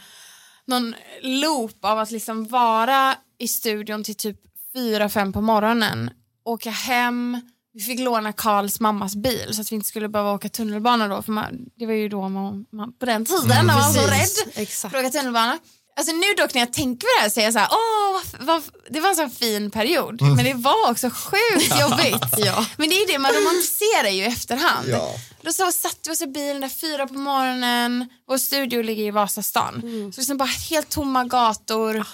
[0.67, 4.41] någon loop av att liksom vara i studion till typ
[4.73, 6.11] fyra fem på morgonen,
[6.45, 7.41] åka hem,
[7.73, 11.23] vi fick låna Karls mammas bil så att vi inte skulle behöva åka tunnelbana då,
[11.23, 14.11] för man, det var ju då man, man på den tiden när man var så
[14.11, 14.93] rädd exakt.
[14.93, 15.59] för att åka tunnelbana.
[15.99, 18.21] Alltså nu dock när jag tänker på det här så är jag så här, åh,
[18.39, 22.35] vad, vad, det var en sån fin period, men det var också sjukt jobbigt.
[22.47, 22.67] Ja.
[22.77, 24.89] Men det är det, man romantiserar ju i efterhand.
[24.89, 25.15] Ja.
[25.43, 29.11] Då så satt vi oss i bilen där fyra på morgonen, vår studio ligger i
[29.11, 29.83] Vasastan.
[30.15, 32.05] Så liksom bara helt tomma gator.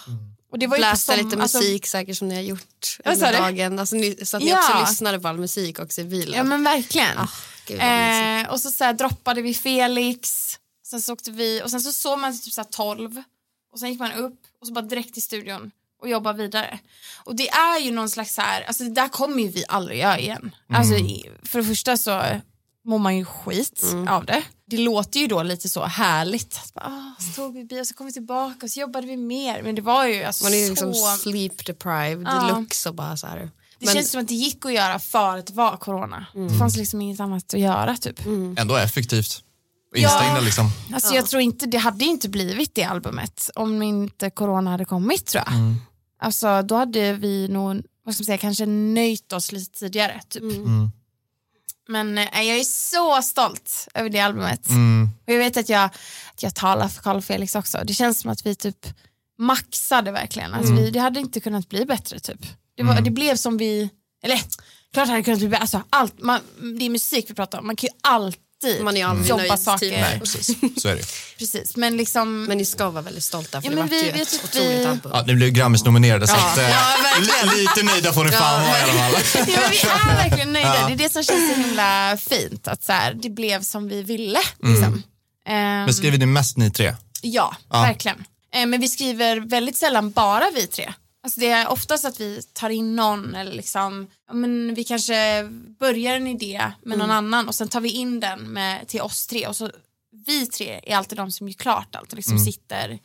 [0.52, 2.98] Och det var ju på Läsa som- lite alltså- musik säkert som ni har gjort
[3.04, 3.78] under dagen.
[3.78, 4.58] Alltså, ni, så att ni Ja.
[4.58, 6.34] också lyssnade på all musik också i bilen.
[6.36, 7.18] Ja men verkligen.
[7.18, 7.28] Ah,
[7.66, 10.30] gud eh, och så, så här, droppade vi Felix,
[10.86, 13.22] sen så åkte vi och sen så sov man typ så här 12
[13.74, 15.70] och sen gick man upp och så bara direkt till studion
[16.02, 16.78] och jobba vidare.
[17.24, 19.98] Och det är ju någon slags så här, alltså det där kommer ju vi aldrig
[19.98, 20.54] göra igen.
[20.68, 22.22] Alltså i- för det första så
[22.84, 24.08] mår man ju skit Mm.
[24.08, 24.42] av det.
[24.66, 26.60] Det låter ju då lite så härligt.
[26.64, 29.06] Att bara, ah, så tog vi bil och så kom vi tillbaka och så jobbade
[29.06, 29.62] vi mer.
[29.62, 30.86] Men det var ju alltså Man är ju så...
[30.86, 32.44] liksom sleep deprived Ja.
[32.54, 33.50] deluxe och bara så här.
[33.78, 36.26] Det Men- känns som att det gick att göra för att det var corona.
[36.34, 36.48] Mm.
[36.52, 38.20] Det fanns liksom inget annat att göra typ.
[38.58, 39.43] Ändå effektivt.
[39.94, 40.70] Instängda liksom.
[40.92, 45.26] Alltså jag tror inte, det hade inte blivit det albumet om inte corona hade kommit
[45.26, 45.54] tror jag.
[45.54, 45.76] Mm.
[46.18, 50.42] Alltså då hade vi nog, vad ska man säga, kanske nöjt oss lite tidigare typ.
[50.42, 50.90] Mm.
[51.88, 54.68] Men eh, jag är så stolt över det albumet.
[54.68, 55.10] Mm.
[55.26, 55.84] Och jag vet att jag,
[56.34, 57.78] att jag talar för Carl Felix också.
[57.84, 58.86] Det känns som att vi typ
[59.38, 60.54] maxade verkligen.
[60.54, 60.84] Alltså Mm.
[60.84, 62.46] vi, det hade inte kunnat bli bättre typ.
[62.76, 63.90] Det, var, det blev som vi,
[64.22, 64.36] eller
[64.92, 65.60] klart det hade kunnat bli bättre.
[65.62, 66.40] Alltså, allt, man,
[66.78, 68.43] det är musik vi pratar om, man kan ju alltid
[68.82, 69.86] Man är ju aldrig jobba nöjd, saker.
[69.86, 69.98] typ.
[70.00, 70.46] Nej, precis.
[70.82, 71.02] Så är det.
[71.38, 72.44] Precis, men liksom...
[72.44, 74.84] Men ni ska vara väldigt stolta för Ja, det vart vi- ju ett otroligt vi-
[74.86, 75.12] album.
[75.14, 78.78] Ja, ni blev Grammis-nominerade så att, eh, Ja, li- lite nöjda får ni fan vara
[78.78, 79.12] i alla fall.
[79.34, 80.86] ja, men vi är verkligen nöjda.
[80.86, 82.68] Det är det som känns så himla fint.
[82.68, 84.38] Att så här, det blev som vi ville.
[84.62, 85.02] Liksom.
[85.48, 86.94] Ehm, Men skriver ni mest ni tre?
[87.22, 87.82] ja, Ja.
[87.82, 88.24] verkligen.
[88.54, 90.92] Ehm, men vi skriver väldigt sällan bara vi tre.
[91.24, 95.48] Alltså det är oftast att vi tar in någon eller liksom, ja, men vi kanske
[95.78, 99.26] börjar en idé med någon annan och sen tar vi in den med, till oss
[99.26, 99.70] tre och så
[100.26, 103.00] vi tre är alltid de som gör klart allt och liksom sitter i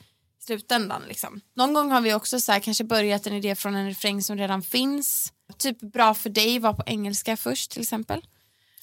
[0.45, 1.01] slutändan.
[1.07, 1.41] Liksom.
[1.55, 4.37] Någon gång har vi också så här, kanske börjat en idé från en refräng som
[4.37, 5.33] redan finns.
[5.57, 8.21] Typ bra för dig var på engelska först till exempel.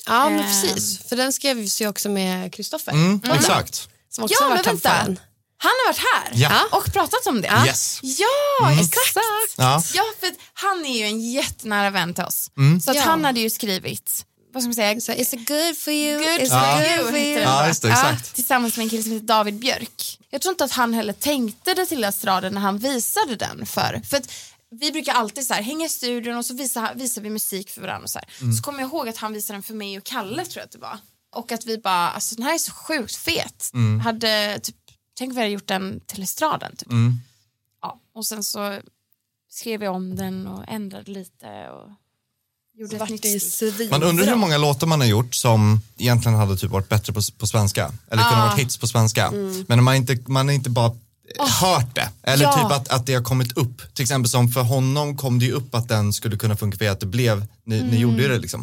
[0.07, 0.44] Ja men Ehm.
[0.44, 2.92] precis, för den skrev ju också med Kristoffer.
[2.92, 3.88] Mm, exakt.
[4.09, 5.22] Som också Ja, har men varit här vänta.
[5.58, 6.78] Han har varit här Ja.
[6.78, 7.62] och pratat om det.
[7.66, 8.00] Yes.
[8.02, 9.16] Ja, exakt.
[9.56, 9.82] Ja.
[9.94, 12.50] Ja, för han är ju en jättenära vän till oss.
[12.84, 13.02] Så att Ja.
[13.02, 16.18] han hade ju skrivit, vad ska man säga, Så, Is it good for you?
[16.24, 17.40] Good Is for it you, good for you?
[17.40, 18.34] Ja, det, exakt.
[18.34, 20.18] tillsammans med en kille som heter David Björk.
[20.30, 24.00] Jag tror inte att han heller tänkte det till estraden när han visade den för.
[24.10, 24.32] För att
[24.80, 27.80] vi brukar alltid så här, hänga i studion och så visar, visar vi musik för
[27.80, 28.04] varandra.
[28.04, 28.52] Och så, här.
[28.56, 30.72] så kommer jag ihåg att han visade den för mig och Kalle tror jag att
[30.72, 30.98] det var.
[31.34, 33.70] Och att vi bara, alltså den här är så sjukt fet.
[34.04, 34.76] Hade, typ,
[35.18, 36.76] tänk om vi hade gjort den till estraden.
[36.76, 36.88] Typ.
[37.83, 38.81] Ja, och sen så
[39.50, 41.90] skrev jag om den och ändrade lite och
[42.74, 43.90] gjorde ett nytt.
[43.90, 47.20] Man undrar hur många låtar man har gjort som egentligen hade typ varit bättre på,
[47.38, 47.92] på svenska.
[48.11, 48.46] Eller kunnat Ah.
[48.46, 49.31] varit hits på svenska.
[49.31, 50.96] Men man har inte, man har inte bara
[51.61, 52.09] hört det.
[52.22, 52.52] Eller Ja.
[52.52, 53.94] typ att, att det har kommit upp.
[53.94, 56.88] Till exempel som för honom kom det ju upp att den skulle kunna funka för
[56.88, 58.62] att det blev, ni, ni gjorde ju det liksom.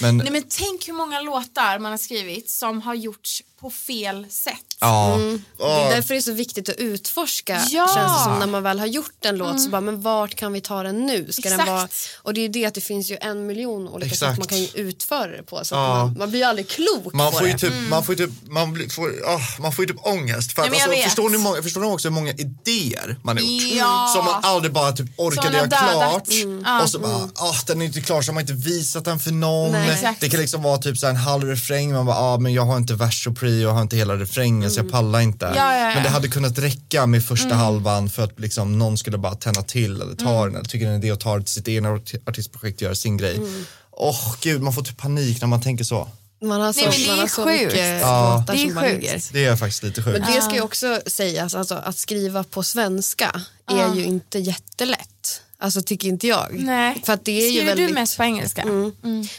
[0.00, 4.26] Men Nej men tänk hur många låtar man har skrivit som har gjorts på fel
[4.30, 4.71] sätt.
[4.82, 5.18] Ja,
[5.58, 7.60] Det är därför det är så viktigt att utforska.
[7.70, 7.90] Ja.
[7.94, 10.52] Känns det som när man väl har gjort en låt så bara, men vart kan
[10.52, 11.32] vi ta den nu?
[11.32, 11.70] Ska den Exakt.
[11.70, 11.88] vara...
[12.22, 14.30] Och det är ju det att det finns ju en miljon olika Exakt.
[14.32, 15.60] sätt man kan ju utföra det på.
[15.64, 15.92] Så Ja.
[15.96, 17.58] att man, man blir ju aldrig klok Man på får, ju det.
[17.58, 20.52] typ, man, får ju typ, man, blir, får, ah, man får ju typ ångest.
[20.52, 23.44] För att, jag alltså, förstår, ni många, förstår ni också hur många idéer man har
[23.44, 23.72] gjort?
[23.78, 24.12] Ja.
[24.16, 26.28] Som man aldrig bara typ orkade göra klart.
[26.30, 26.62] Mm.
[26.66, 26.82] Ja.
[26.82, 29.30] Och så bara, ah, den är inte klar så har man inte visat den för
[29.30, 29.72] någon.
[29.72, 30.16] Nej.
[30.20, 31.92] Det kan liksom vara typ så här en halv refräng.
[31.92, 34.70] Man bara, ah, men jag har inte vers och prio, jag har inte hela refrängen
[34.72, 35.46] så jag pallar inte.
[35.46, 35.58] Mm.
[35.58, 35.94] Ja, ja, ja.
[35.94, 39.62] Men det hade kunnat räcka med första halvan för att liksom, någon skulle bara tända
[39.62, 40.44] till eller ta Mm.
[40.46, 42.82] den eller tycker den är det och tar det till sitt egna arti- artistprojekt och
[42.82, 43.36] göra sin grej.
[43.36, 43.64] Mm.
[43.90, 46.08] Åh gud, man får typ panik när man tänker så.
[46.42, 47.62] Man har så, Nej, men det man är har så sjukt.
[47.64, 48.44] mycket Ja.
[48.46, 49.30] Det är sjukt.
[49.32, 50.18] Det är faktiskt lite sjukt.
[50.20, 55.40] Men det ska ju också sägas, alltså, att skriva på svenska är ju inte jättelätt.
[55.58, 56.46] Alltså tycker inte jag.
[56.58, 57.02] Nej.
[57.06, 57.88] För att det är ju Skriver väldigt...
[57.88, 58.64] du mest på engelska?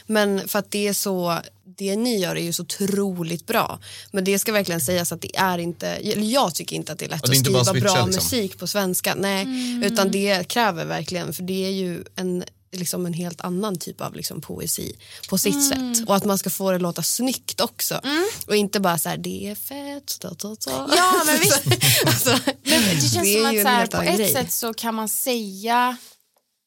[0.08, 1.40] Men för att det är så,
[1.78, 3.80] det ni gör är ju så otroligt bra.
[4.12, 7.10] Men det ska verkligen sägas att det är inte, jag tycker inte att det är
[7.10, 8.24] lätt det är att skriva switcha, bra liksom.
[8.24, 9.16] musik på svenska.
[9.16, 9.48] Nej,
[9.86, 14.16] utan det kräver verkligen, för det är ju en liksom en helt annan typ av
[14.16, 14.96] liksom poesi
[15.30, 16.08] på sitt sätt.
[16.08, 18.02] Och att man ska få det låta snyggt också.
[18.48, 20.18] Och inte bara så här, det är fett.
[20.22, 20.90] Da, da, da.
[20.98, 21.62] Ja, men visst.
[22.06, 24.32] alltså, Men det känns det som att så här, på ett grej.
[24.34, 25.98] sätt så kan man säga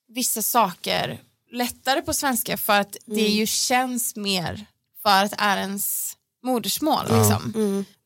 [0.08, 1.20] vissa saker
[1.52, 3.32] lättare på svenska för att det Mm.
[3.32, 4.66] ju känns mer
[5.06, 6.12] för att det är ens
[6.44, 7.04] modersmål.
[7.18, 7.52] Liksom.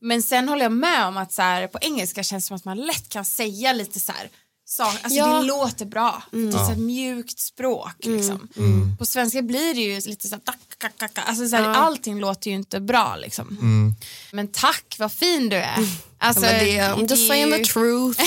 [0.01, 2.65] Men sen håller jag med om att så här, på engelska känns det som att
[2.65, 4.29] man lätt kan säga lite så här
[4.73, 5.27] så, alltså Ja.
[5.27, 8.49] det låter bra, det är så här mjukt språk liksom.
[8.99, 11.29] På svenska blir det ju lite så här, tack, tack, tack, tack.
[11.29, 13.59] alltså så här, allting låter ju inte bra liksom.
[14.33, 15.79] Men tack vad fin du är.
[16.23, 18.21] Alltså, Men det, I'm just saying the ju- truth.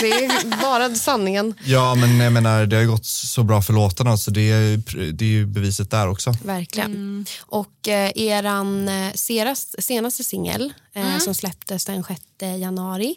[0.00, 1.54] det är bara sanningen.
[1.64, 5.12] Ja, men jag menar, det har gått så bra för låtarna så det är, ju-
[5.12, 6.32] det är ju beviset där också.
[6.44, 7.26] Verkligen.
[7.40, 12.20] Och eh, eran eh, senaste, senaste singel eh, som släpptes den 6
[12.58, 13.14] januari,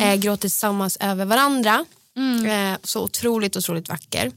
[0.00, 1.84] eh, Gråter tillsammans över varandra.
[2.46, 4.32] Eh, så otroligt, otroligt vacker.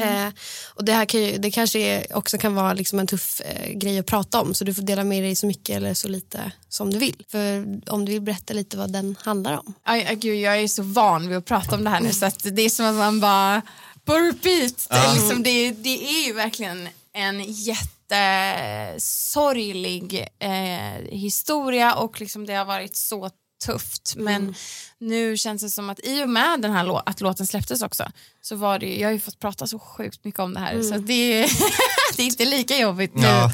[0.00, 0.28] Eh,
[0.74, 3.72] och det här kan ju, det kanske är, också kan vara liksom en tuff eh,
[3.72, 6.52] grej att prata om så du får dela med dig så mycket eller så lite
[6.68, 7.24] som du vill.
[7.28, 9.74] För om du vill berätta lite vad den handlar om.
[9.82, 12.26] Aj, aj, gud, jag är så van vid att prata om det här nu så
[12.26, 13.62] att det är som att man bara
[14.04, 14.86] på repeat.
[14.90, 22.54] Det, är liksom, det, det är ju verkligen en jättesorglig eh, historia och liksom det
[22.54, 23.30] har varit så
[23.66, 24.14] tufft.
[24.16, 24.54] Men
[24.98, 28.04] nu känns det som att i och med den här lå- att låten släpptes också
[28.40, 30.82] så var det ju, jag har ju fått prata så sjukt mycket om det här
[30.82, 31.50] så att det, är-
[32.16, 33.22] det är inte lika jobbigt nu.
[33.26, 33.52] Ja.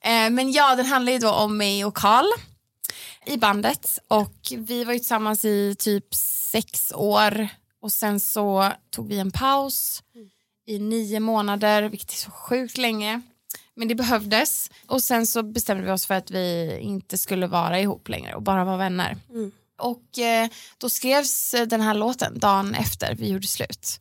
[0.00, 2.26] Eh, men ja, den handlar ju då om mig och Karl
[3.26, 7.48] i bandet och vi var ju tillsammans i typ sex år
[7.82, 10.02] och sen så tog vi en paus
[10.66, 13.20] i nio månader, vilket är så sjukt länge.
[13.80, 17.80] Men det behövdes och sen så bestämde vi oss för att vi inte skulle vara
[17.80, 19.16] ihop längre och bara vara vänner.
[19.78, 24.00] Och eh, då skrevs eh, den här låten dagen efter vi gjorde slut.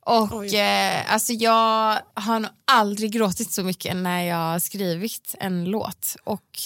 [0.00, 6.16] Och eh, alltså jag har nog aldrig gråtit så mycket när jag skrivit en låt
[6.24, 6.58] och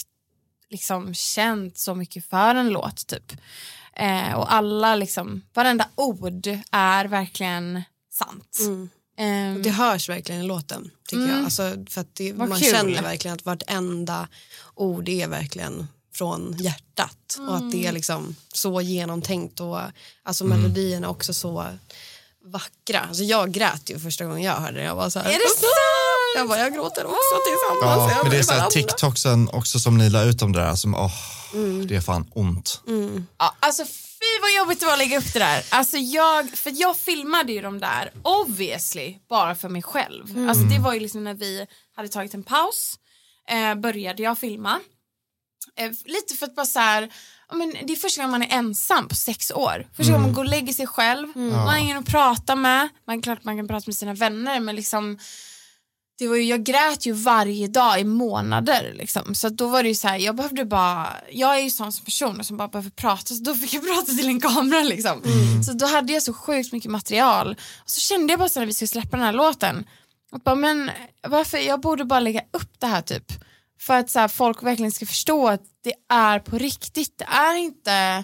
[0.69, 3.31] liksom känt så mycket för en låt typ.
[3.93, 8.57] Eh, och alla liksom, varenda ord är verkligen sant.
[9.19, 10.91] Ehm, Det hörs verkligen i låten.
[11.07, 11.43] tycker jag.
[11.43, 12.71] Alltså, för att det, man kul.
[12.71, 14.27] känner verkligen att vartenda
[14.75, 17.37] ord är verkligen från hjärtat.
[17.47, 19.59] Och att det är liksom så genomtänkt.
[19.59, 19.79] Och
[20.23, 21.65] alltså, Melodierna är också så
[22.45, 22.99] vackra.
[22.99, 24.83] Alltså, jag grät ju första gången jag hörde det.
[24.83, 25.65] Jag var så här, är det sant?
[26.35, 28.11] jag, bara, jag gråter också tillsammans.
[28.11, 28.69] Ja, men det är så här.
[28.69, 31.13] TikToksen också som ni la ut om det där som, åh,
[31.87, 32.81] det är fan ont.
[33.37, 33.83] Ja, alltså
[34.49, 35.63] vad jobbigt det var att lägga upp det där.
[35.69, 40.49] Alltså jag, för jag filmade ju de där obviously bara för mig själv.
[40.49, 42.99] Alltså det var ju liksom när vi hade tagit en paus
[43.49, 44.79] eh, började jag filma.
[45.77, 47.13] Eh, lite för att bara så här,
[47.53, 49.87] men det är första gången man är ensam på sex år.
[49.93, 52.89] Första gången man går och lägger sig själv, man har ingen att prata med.
[53.07, 55.19] Man, klart man kan prata med sina vänner men liksom
[56.19, 59.35] det var ju, jag grät ju varje dag i månader liksom.
[59.35, 62.05] så då var det ju så här, jag behövde bara, jag är ju sån som
[62.05, 65.21] person som bara behöver prata så då fick jag prata till en kamera liksom.
[65.65, 67.55] Så då hade jag så sjukt mycket material.
[67.83, 69.85] Och så kände jag bara så när vi skulle släppa den här låten.
[70.31, 70.91] Att bara, men
[71.27, 73.31] varför, jag borde bara lägga upp det här typ.
[73.79, 77.55] För att så här, folk verkligen ska förstå att det är på riktigt, det är
[77.55, 78.23] inte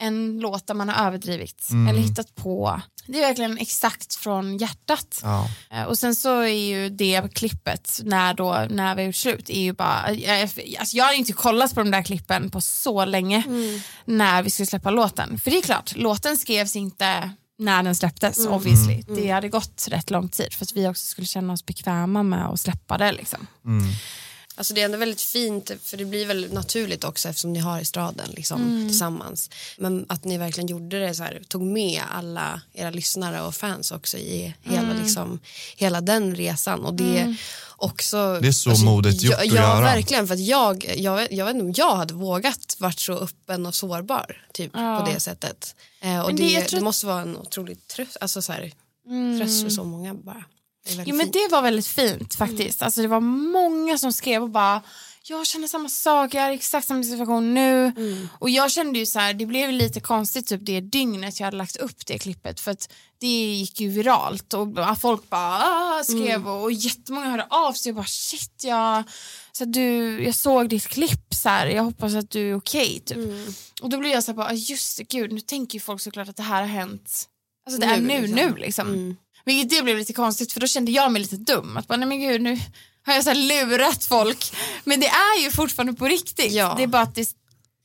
[0.00, 2.80] en låt där man har överdrivit eller hittat på.
[3.06, 5.20] Det är verkligen exakt från hjärtat.
[5.22, 5.48] Ja.
[5.70, 9.50] Eh, Och sen så är ju det klippet när, då, när vi har gjort slut
[9.50, 10.40] är ju bara, jag,
[10.78, 13.42] alltså jag har inte kollat på de där klippen på så länge
[14.04, 15.38] när vi skulle släppa låten.
[15.38, 19.02] För det är klart, låten skrevs inte när den släpptes obviously.
[19.08, 22.46] Det hade gått rätt lång tid för att vi också skulle känna oss bekväma med
[22.46, 23.46] att släppa det liksom.
[24.64, 27.80] Alltså det är ändå väldigt fint, för det blir väl naturligt också eftersom ni har
[27.80, 29.50] estraden liksom, tillsammans.
[29.78, 33.90] Men att ni verkligen gjorde det så här, tog med alla era lyssnare och fans
[33.92, 35.40] också i hela, liksom,
[35.76, 36.84] hela den resan.
[36.84, 37.36] Och det
[37.76, 38.38] också...
[38.42, 39.80] Det är så modigt gjort ja, att ja, göra.
[39.80, 40.26] verkligen.
[40.26, 43.74] För att jag, jag, jag vet inte om jag hade vågat varit så öppen och
[43.74, 45.74] sårbar typ, på det sättet.
[46.00, 48.72] Eh, och det, det- det, jag måste vara en otrolig tröst, alltså, så här,
[49.38, 50.44] tröst för så många bara.
[50.88, 51.32] Jo men fint.
[51.32, 52.82] det var väldigt fint faktiskt.
[52.82, 54.82] Alltså det var många som skrev och bara
[55.26, 57.92] jag känner samma sak, jag är i exakt samma situation nu.
[58.38, 61.56] Och jag kände ju så här, det blev lite konstigt typ det dygnet jag hade
[61.56, 64.68] lagt upp det klippet för att det gick ju viralt och
[65.00, 69.02] folk bara ah, skrev och, och jättemånga hörde av sig och bara shit jag,
[69.52, 73.18] så du, jag såg ditt klipp så här, jag hoppas att du är okej typ.
[73.82, 76.00] Och då blev jag så här bara, ah, just det gud nu tänker ju folk
[76.00, 77.28] såklart att det här har hänt,
[77.66, 78.36] alltså det är Nu, nu liksom.
[78.36, 79.16] nu liksom.
[79.44, 81.76] Vilket det blev lite konstigt för då kände jag mig lite dum.
[81.76, 82.60] Att bara, nej men gud nu
[83.06, 84.56] har jag så här lurat folk.
[84.84, 86.52] Men det är ju fortfarande på riktigt.
[86.52, 86.74] Ja.
[86.76, 87.28] Det är bara att det,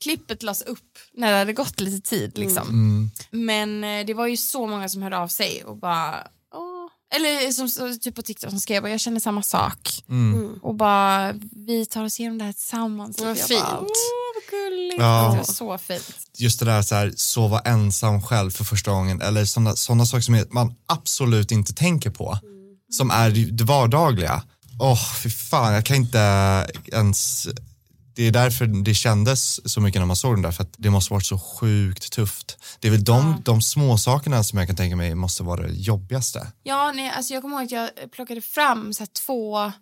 [0.02, 2.38] klippet lades upp när det hade gått lite tid.
[2.38, 2.68] Liksom.
[2.68, 3.10] Mm.
[3.30, 6.26] Men eh, det var ju så många som hörde av sig och bara.
[7.14, 10.04] Eller som, typ på TikTok som skrev jag känner samma sak.
[10.62, 11.34] Och bara
[11.66, 13.20] vi tar oss igenom det här tillsammans.
[13.20, 13.60] Vad fint.
[13.60, 13.84] Bara,
[14.50, 14.98] gulligt.
[14.98, 15.36] Ja.
[15.38, 16.16] Det så fint.
[16.38, 20.22] Just det där så här, sova ensam själv för första gången eller sådana såna saker
[20.22, 22.38] som man absolut inte tänker på.
[22.90, 24.42] Som är det vardagliga.
[24.80, 26.18] Åh, fy fan, jag kan inte
[26.92, 27.48] ens
[28.20, 30.90] det är därför det kändes så mycket när man såg den där, för att det
[30.90, 32.58] måste varit så sjukt tufft.
[32.80, 35.72] Det är väl de, de små sakerna som jag kan tänka mig måste vara det
[35.72, 36.46] jobbigaste.
[36.62, 39.72] Ja, nej, alltså jag kommer ihåg att jag plockade fram så två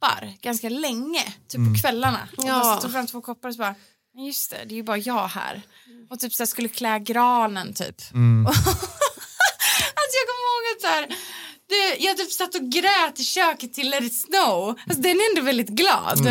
[0.00, 2.28] koppar ganska länge, typ på kvällarna.
[2.36, 2.60] Och Ja.
[2.62, 3.74] bara tog fram två koppar och så bara,
[4.14, 5.62] "Men just det, det är ju bara jag här.
[6.10, 7.96] Och typ så här, skulle klä granen typ.
[9.98, 11.06] alltså jag kommer ihåg att så här,
[11.68, 14.68] det, jag typ satt och grät i köket till Let it snow.
[14.86, 16.24] Alltså den är ändå väldigt glad.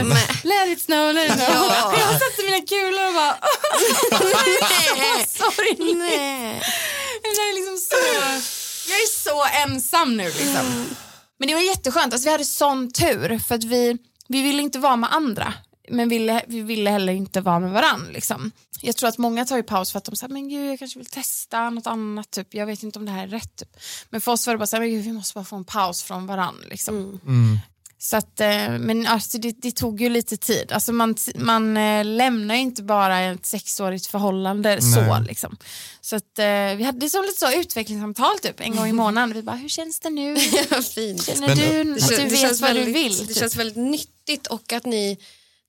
[0.44, 1.72] Let it snow, let it snow.
[2.00, 3.38] Jag satte mina kulor och bara...
[5.28, 5.94] Sorry.
[5.96, 6.62] Nej.
[7.24, 7.96] Jag är liksom så,
[8.92, 10.86] jag är så ensam nu liksom.
[11.38, 13.98] Men det var jätteskönt, alltså, vi hade sån tur för att vi,
[14.28, 15.54] vi ville inte vara med andra
[15.90, 18.12] men ville, vi ville heller inte vara med varandra.
[18.12, 18.52] Liksom.
[18.82, 21.00] Jag tror att många tar ju paus för att de säger men gud jag kanske
[21.00, 22.54] vill testa något annat, typ.
[22.54, 23.56] jag vet inte om det här är rätt.
[23.56, 23.78] Typ.
[24.10, 25.66] Men för oss var det bara så här, men gud, vi måste bara få en
[25.66, 26.64] paus från varandra.
[26.70, 26.96] Liksom.
[26.96, 27.20] Mm.
[27.26, 27.60] Mm.
[28.10, 30.72] Så att, eh, men alltså, det, det tog ju lite tid.
[30.72, 35.20] Alltså, man man eh, lämnar ju inte bara ett sexårigt förhållande så.
[35.28, 35.58] Liksom.
[36.02, 39.34] Så att, eh, vi hade som lite så utvecklingssamtal typ, en gång i månaden.
[39.34, 40.38] Vi bara, hur känns det nu?
[40.96, 41.26] Fint.
[41.26, 43.18] Känner Men- du att du vet vad du väldigt, vill?
[43.18, 43.38] Det typ?
[43.38, 45.18] känns väldigt nyttigt och att ni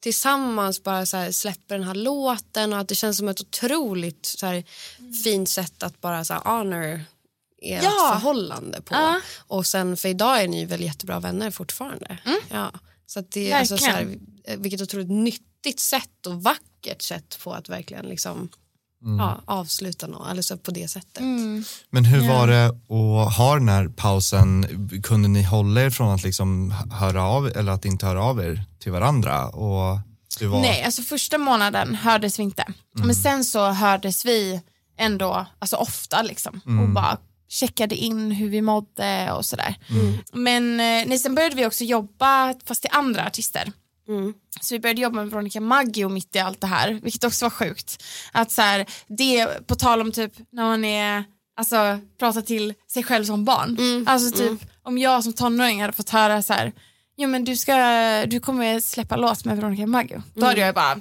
[0.01, 4.27] tillsammans bara så här släpper den här låten och att det känns som ett otroligt
[4.27, 4.65] så här,
[5.25, 7.05] fint sätt att bara så här, honor
[7.63, 8.11] ert Ja.
[8.13, 8.95] förhållande på.
[8.95, 9.21] Ja.
[9.47, 12.19] Och sen för idag är ni väl jättebra vänner fortfarande.
[12.51, 12.71] Ja.
[13.07, 14.19] Så att det är alltså så här,
[14.57, 18.49] vilket otroligt nyttigt sätt och vackert sätt på att verkligen liksom
[19.19, 21.23] ja, avsluta något, eller så på det sättet.
[21.91, 24.67] Men hur var det att ha den här pausen?
[25.03, 28.65] Kunde ni hålla er från att liksom höra av eller att inte höra av er
[28.79, 29.49] till varandra?
[29.49, 29.99] Och
[30.39, 30.61] det var...
[30.61, 32.65] Nej, alltså första månaden hördes vi inte.
[32.93, 34.61] Men sen så hördes vi
[34.99, 39.75] ändå alltså ofta liksom och bara checkade in hur vi mådde och sådär.
[40.33, 43.73] Men eh, nej, sen började vi också jobba fast till andra artister.
[44.61, 47.51] Så vi började jobba med Veronica Maggio mitt i allt det här, vilket också var
[47.51, 48.05] sjukt.
[48.33, 51.25] Att så här, det, på tal om typ när man är,
[51.57, 53.77] alltså pratar till sig själv som barn.
[54.07, 56.73] Alltså typ om jag som tonåring hade fått höra så här,
[57.17, 57.75] jo men du ska,
[58.27, 60.23] du kommer släppa låt med Veronica Maggio.
[60.35, 61.01] Då hade jag bara,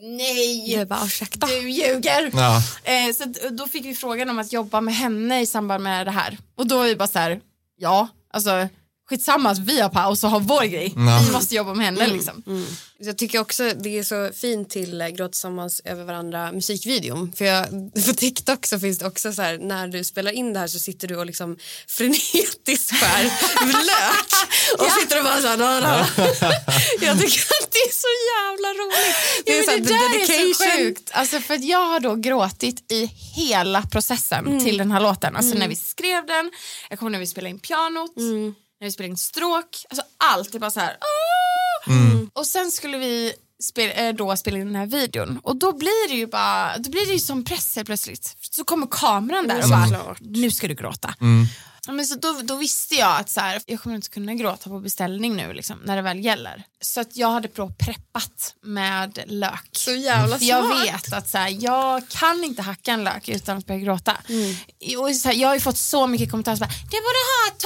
[0.00, 1.46] nej, Jag bara, ursäkta.
[1.46, 2.30] du ljuger.
[2.34, 2.62] Ja.
[2.84, 6.10] Eh, så då fick vi frågan om att jobba med henne i samband med det
[6.10, 6.38] här.
[6.56, 7.40] Och då är vi bara så här,
[7.76, 8.68] ja, alltså
[9.10, 10.92] skitsamma vi har paus och har vår grej.
[10.96, 11.22] Ja.
[11.26, 12.66] Vi måste jobba med henne liksom.
[13.02, 17.32] Jag tycker också det är så fint till eh, Gråt tillsammans över varandra musikvideon.
[17.36, 17.66] För jag,
[18.06, 20.78] på TikTok så finns det också så här när du spelar in det här så
[20.78, 21.56] sitter du och liksom
[21.88, 23.22] frenetiskt skär
[23.64, 25.58] lök och sitter och bara så här.
[27.00, 29.16] Jag tycker att det är så jävla roligt.
[29.46, 31.10] Det, ja, så här, det där är så sjukt.
[31.12, 35.36] Alltså för att jag har då gråtit i hela processen till den här låten.
[35.36, 36.50] Alltså när vi skrev den,
[36.90, 38.16] jag kommer när vi spelade in pianot,
[38.80, 40.96] när vi spelade in stråk, alltså allt är bara så här.
[41.00, 41.92] "Åh!"
[42.32, 46.08] Och sen skulle vi spela, eh, då spela in den här videon och då blir
[46.08, 48.36] det ju bara, då blir det ju som press plötsligt.
[48.50, 50.18] Så kommer kameran där och bara, Såklart.
[50.20, 51.14] nu ska du gråta.
[51.86, 54.70] Ja, men så då, då visste jag att så här, jag kommer inte kunna gråta
[54.70, 56.62] på beställning nu liksom, när det väl gäller.
[56.80, 59.68] Så att jag hade preppat med lök.
[59.72, 60.84] Så jävla För jag smart.
[60.84, 64.16] vet att så här, jag kan inte hacka en lök utan att börja gråta.
[64.98, 67.64] Och så här, jag har ju fått så mycket kommentarer som du borde ha ett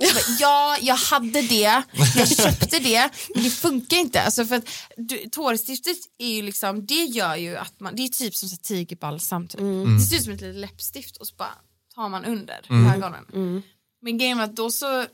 [0.00, 1.82] bara, Ja, jag hade det,
[2.16, 4.22] jag köpte det, men det funkar inte.
[4.22, 4.64] Alltså för att
[4.96, 9.48] du, tårstiftet är ju liksom, det gör ju att man, det är typ som tigerbalsam
[9.48, 9.60] typ.
[9.60, 11.54] Det ser ut som ett litet läppstift och så bara
[11.94, 12.60] tar man under
[12.94, 13.62] ögonen.
[14.02, 15.06] Men grejen var att då så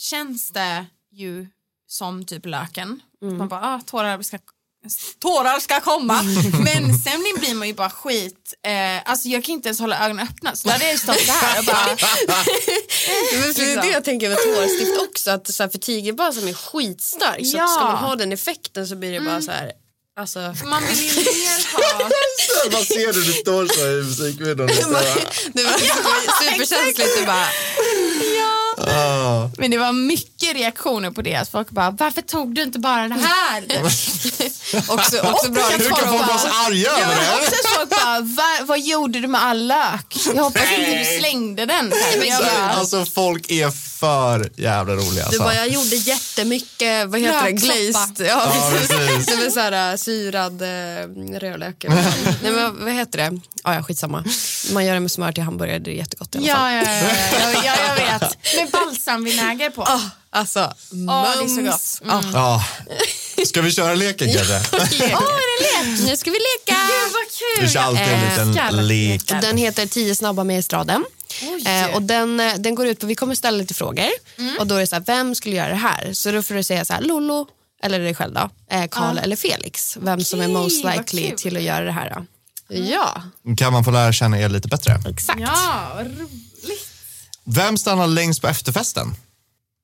[0.00, 1.46] känns det ju
[1.88, 3.00] som typ löken.
[3.20, 4.38] Man bara, ah, tårar ska
[5.18, 6.22] Tårar ska komma,
[6.64, 8.54] men sen blir man ju bara skit.
[8.62, 11.32] Eh, alltså jag kan inte ens hålla ögonen öppna, så då hade jag stått så
[11.32, 11.86] här och bara,
[13.32, 16.48] Men för det är det jag tänker med tårstift också, att så här, för tigerbalsam
[16.48, 17.66] är skitstark så Ja.
[17.66, 19.72] ska man ha den effekten så blir det bara så här,
[20.16, 22.10] alltså man vill ju mer ha.
[22.70, 23.22] Vad ser du?
[23.24, 24.66] Du står så i musikvideon.
[25.52, 25.78] det var
[26.42, 27.46] superkänsligt du bara
[28.78, 29.50] Ah.
[29.58, 33.08] Men det var mycket reaktioner på det, att folk bara, varför tog du inte bara
[33.08, 33.64] det här?
[34.88, 37.46] också, också bra Hur kan folk vara så arga över Ja, det?
[37.46, 40.16] också folk bara, Va, vad gjorde du med all lök?
[40.34, 41.92] Jag hoppas inte du slängde den.
[42.18, 43.70] Men jag bara, Alltså folk är
[44.06, 45.12] för jävla roliga.
[45.14, 45.42] Du Alltså.
[45.42, 47.74] bara, jag gjorde jättemycket, vad heter det, Löksoppa.
[47.74, 48.26] glazed.
[48.26, 49.26] Ja, Ja, precis.
[49.26, 50.68] Det var så här äh, syrad äh,
[51.40, 51.84] rödlök.
[52.42, 53.40] Nej, men vad heter det?
[53.64, 54.24] Ja, ja, skitsamma.
[54.72, 56.72] Man gör det med smör till hamburgare, det är jättegott i alla fall.
[56.72, 58.36] ja, ja, ja, ja, ja, jag vet.
[58.56, 59.82] Med balsamvinäger på.
[59.82, 60.00] Ah,
[60.30, 60.60] alltså,
[61.08, 62.00] Åh, det är så mums.
[62.00, 62.12] gott.
[62.12, 62.30] Mm.
[62.34, 62.64] Ja.
[63.46, 64.54] Ska vi köra leken kanske?
[64.72, 66.00] Åh, är det lek?
[66.08, 66.80] Nu ska vi leka!
[66.80, 67.66] Gud vad kul!
[67.66, 69.20] Vi kör alltid en liten lek.
[69.22, 69.40] lekar.
[69.40, 71.04] Den heter Tio snabba med estraden.
[71.66, 74.08] Eh, och den, eh, den går ut på, vi kommer ställa lite frågor
[74.58, 76.12] och då är det så här, vem skulle göra det här?
[76.12, 77.46] Så då får du säga så här, Lollo,
[77.82, 79.96] eller dig själv då, eh, Karl eller Felix.
[80.00, 82.10] Vem som är most likely till att göra det här.
[82.14, 82.24] Då.
[82.76, 83.22] Ja,
[83.56, 84.98] Kan man få lära känna er lite bättre?
[85.10, 85.40] exakt.
[85.40, 86.88] Ja, vad roligt.
[87.44, 89.14] Vem stannar längst på efterfesten?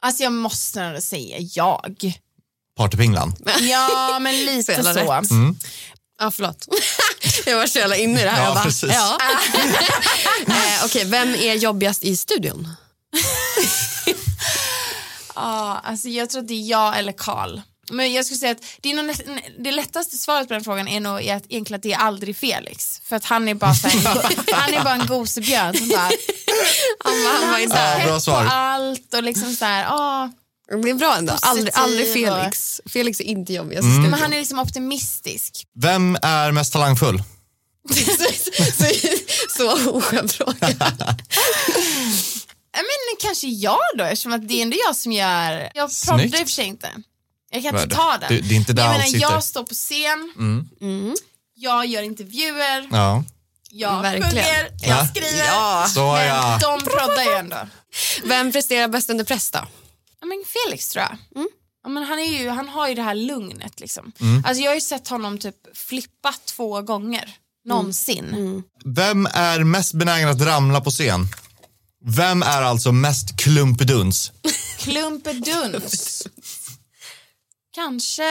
[0.04, 2.12] Alltså jag måste ändå säga jag.
[2.76, 3.34] Partypinglan.
[3.60, 5.00] Ja, men lite jävla så.
[5.12, 5.30] rätt.
[6.22, 6.66] Ja, förlåt.
[7.46, 8.44] jag var så jävla inne i det här.
[8.44, 8.90] Ja, bara, precis.
[8.94, 9.18] Ja.
[10.46, 12.68] eh, Okej, vem är jobbigast i studion?
[15.34, 17.60] Ja, alltså jag tror att det är jag eller Karl.
[17.90, 19.16] Men jag skulle säga att det, är nog,
[19.58, 23.00] det lättaste svaret på den frågan är nog att, egentligen att det är aldrig Felix.
[23.04, 26.10] För att han är bara, så här, han är bara en gosebjörn som bara
[27.04, 28.04] Han, var- han var Ja, där.
[28.04, 28.44] bra på svar.
[28.50, 30.30] allt och liksom så här, ah.
[30.82, 31.32] Det är bra ändå.
[31.42, 32.80] Aldrig, aldrig Felix.
[32.86, 34.04] Felix är inte jobbigast Mm.
[34.04, 35.66] i Men han är liksom optimistisk.
[35.80, 37.22] Vem är mest talangfull?
[37.94, 38.04] så,
[38.72, 38.86] så,
[39.56, 40.54] så oskön fråga.
[40.60, 40.72] Ja,
[42.82, 46.28] Men kanske jag då eftersom att det är ändå jag som gör, jag proddar i
[46.28, 46.88] och för sig inte.
[47.50, 48.26] Jag kan inte ta det?
[48.28, 48.36] den.
[48.36, 50.32] Det- det är inte där Men jag menar, jag står på scen,
[50.80, 51.14] Mm.
[51.54, 53.24] jag gör intervjuer, Ja,
[53.70, 54.30] jag Verkligen.
[54.30, 54.88] sjunger, Ja.
[54.88, 55.46] jag skriver.
[55.46, 55.86] Ja.
[55.94, 56.58] så Men ja.
[56.62, 57.56] de proddar ju ändå.
[58.24, 59.58] Vem presterar bäst under press då?
[60.22, 61.16] Ja, men Felix tror jag.
[61.84, 63.80] Ja, men han, är ju, han har ju det här lugnet.
[63.80, 64.12] Liksom.
[64.20, 64.44] Mm.
[64.46, 67.36] Alltså, jag har ju sett honom typ flippa två gånger.
[67.64, 68.62] Någonsin.
[68.84, 71.26] Vem är mest benägen att ramla på scen?
[72.04, 74.32] Vem är alltså mest klumpeduns?
[74.78, 76.26] Klumpeduns.
[77.74, 78.22] Kanske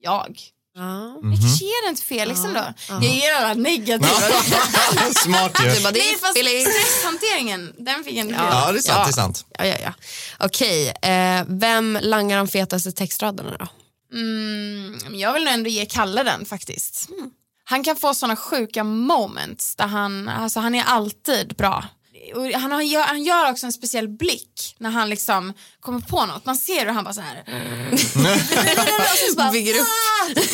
[0.00, 0.40] jag.
[0.74, 1.20] Ja.
[1.22, 2.64] Jag kanske ger den till Felix ändå.
[2.88, 4.08] Jag ger alla negativa.
[5.24, 5.70] Smart ju.
[5.70, 8.98] Du bara, det Nej, är fast stresshanteringen, den fick jag inte Ja, det är sant.
[8.98, 9.04] Ja.
[9.04, 9.44] Det är sant.
[9.58, 9.92] Ja, ja, ja.
[10.38, 13.66] Okej, eh, vem langar de fetaste textraderna då?
[14.12, 17.08] Mm, jag vill nog ändå ge Kalle den faktiskt.
[17.64, 21.84] Han kan få såna sjuka moments där han, alltså han är alltid bra.
[22.54, 26.46] Han, har, gör- han gör också en speciell blick när han liksom kommer på något.
[26.46, 27.44] Man ser hur han bara så här.
[27.92, 29.86] Och så bara, Bygger upp.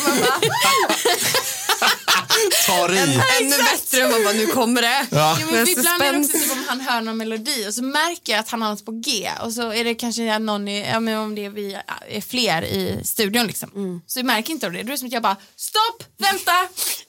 [2.67, 2.99] Tar i.
[2.99, 5.07] Ännu bättre, man bara, nu kommer det.
[5.11, 5.39] Ja.
[5.41, 8.33] Med men ibland är det också typ om han hör någon melodi och så märker
[8.33, 11.01] jag att han har något på G och så är det kanske någon, i, ja,
[11.01, 11.77] men om det är vi
[12.09, 13.71] är fler i studion liksom.
[13.75, 14.01] Mm.
[14.07, 14.83] Så jag märker inte av det.
[14.83, 16.53] Då är det som att jag bara stopp, vänta,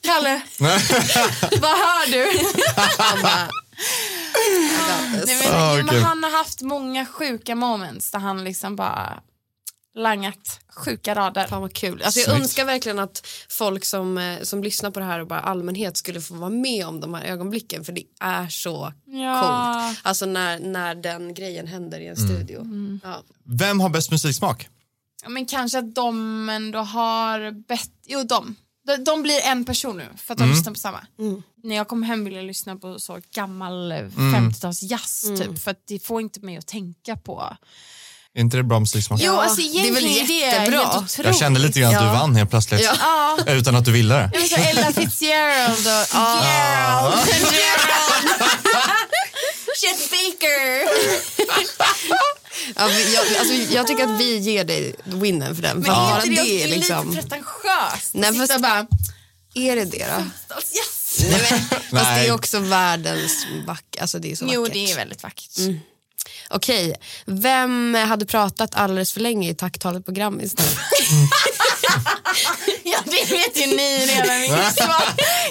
[0.02, 0.40] Kalle,
[1.60, 2.38] vad hör du?
[5.26, 6.02] Nej, men, Ah, kul.
[6.02, 9.22] han har haft många sjuka moments där han liksom bara
[9.94, 11.46] langat sjuka rader.
[11.46, 12.02] Fan vad kul.
[12.02, 12.40] Alltså jag Snyggt.
[12.42, 16.20] önskar verkligen att folk som, eh, som lyssnar på det här och bara allmänhet skulle
[16.20, 19.40] få vara med om de här ögonblicken för det är så Ja.
[19.40, 20.00] coolt.
[20.02, 22.60] Alltså när, när den grejen händer i en studio.
[22.60, 23.00] Mm.
[23.04, 23.22] Ja.
[23.44, 24.68] Vem har bäst musiksmak?
[25.22, 27.90] Ja, men kanske att de ändå har bett...
[28.06, 28.56] Jo, de.
[28.86, 31.00] De, de blir en person nu för att de lyssnar på samma.
[31.64, 35.70] När jag kom hem ville jag lyssna på så gammal eh, 50-tals jazz typ för
[35.70, 37.56] att det får inte mig att tänka på...
[38.34, 39.20] Är inte det bra musiksmak?
[39.22, 40.78] Jo, alltså det är väl egentligen det är jättebra.
[40.78, 41.26] helt otroligt.
[41.26, 42.80] Jag kände lite grann att du vann helt plötsligt.
[43.00, 43.38] Ja.
[43.46, 44.30] Utan att du ville det.
[44.34, 46.14] Ja, men så Ella Fitzgerald och
[46.44, 47.26] Gerald.
[47.28, 48.42] Gerald.
[49.80, 50.86] Chet Baker.
[52.76, 55.84] Ja, jag, alltså, jag tycker att vi ger dig winnen för den.
[55.84, 58.10] För Men att är bara det, det det är liksom, lite pretentiöst?
[58.12, 58.86] Nej, fast- bara,
[59.54, 60.22] är det det då?
[60.56, 61.18] yes.
[61.30, 61.60] Nej, men,
[62.00, 64.00] fast det är också världens vackert.
[64.00, 64.74] Alltså, det är så Jo, vackert.
[64.74, 65.50] det är väldigt vackert.
[66.50, 66.94] Okej,
[67.26, 70.54] vem hade pratat alldeles för länge i tacktalet på Grammis?
[73.10, 74.40] Det vet ju ni redan.
[74.40, 75.04] Vilket svar.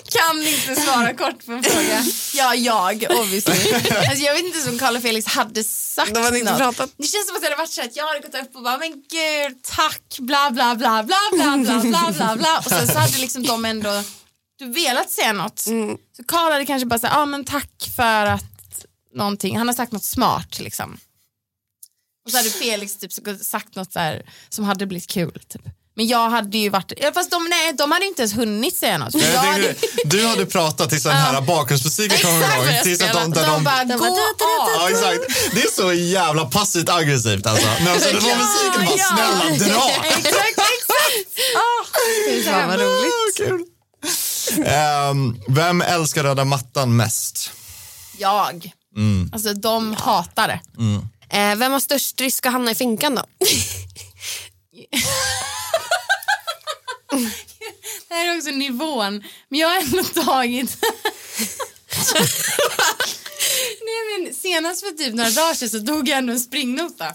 [0.05, 2.03] Kan inte svara kort på en fråga.
[2.33, 3.73] Ja, jag obviously.
[3.73, 6.59] Alltså, jag vet inte som Karl och Felix hade sagt De hade inte något.
[6.59, 6.89] pratat.
[6.97, 8.77] Det känns som att det hade varit så att jag hade gått upp och bara
[8.77, 12.97] men gud tack bla bla bla bla bla bla bla bla bla och sen så
[12.97, 14.03] hade liksom de ändå
[14.59, 15.67] du velat säga något.
[15.67, 15.97] Mm.
[16.17, 19.75] Så Karl hade kanske bara sagt ja ah, men tack för att någonting, han har
[19.75, 20.97] sagt något smart liksom.
[22.25, 25.41] Och så hade Felix typ sagt något här, som hade blivit kul.
[25.47, 25.61] Typ.
[25.97, 28.97] Men jag hade ju varit, ja, fast de, nej, de hade inte ens hunnit säga
[28.97, 29.13] något.
[29.13, 29.75] Jag hade,
[30.05, 33.63] du hade pratat tills den här bakgrundsmusiken kommer jag Tills att de, där de de,
[33.63, 34.69] bara, de gå av.
[34.75, 35.53] Ja, exakt.
[35.55, 37.67] Det är så jävla passivt aggressivt alltså.
[37.79, 39.89] Men alltså den här musiken bara, snälla dra.
[40.05, 41.39] Exakt, exakt.
[41.55, 43.37] Oh, fan vad roligt.
[43.37, 43.65] Kul.
[44.65, 47.51] Ehm, vem älskar röda mattan mest?
[48.17, 48.71] Jag.
[49.33, 50.59] Alltså de hatar det.
[51.37, 53.21] Eh, vem har störst risk att hamna i finkan då?
[58.07, 59.23] Det här är också nivån.
[59.49, 60.77] Men jag har ändå tagit...
[63.87, 67.05] Nej, men senast för typ några dagar sedan så tog jag ändå en springnota.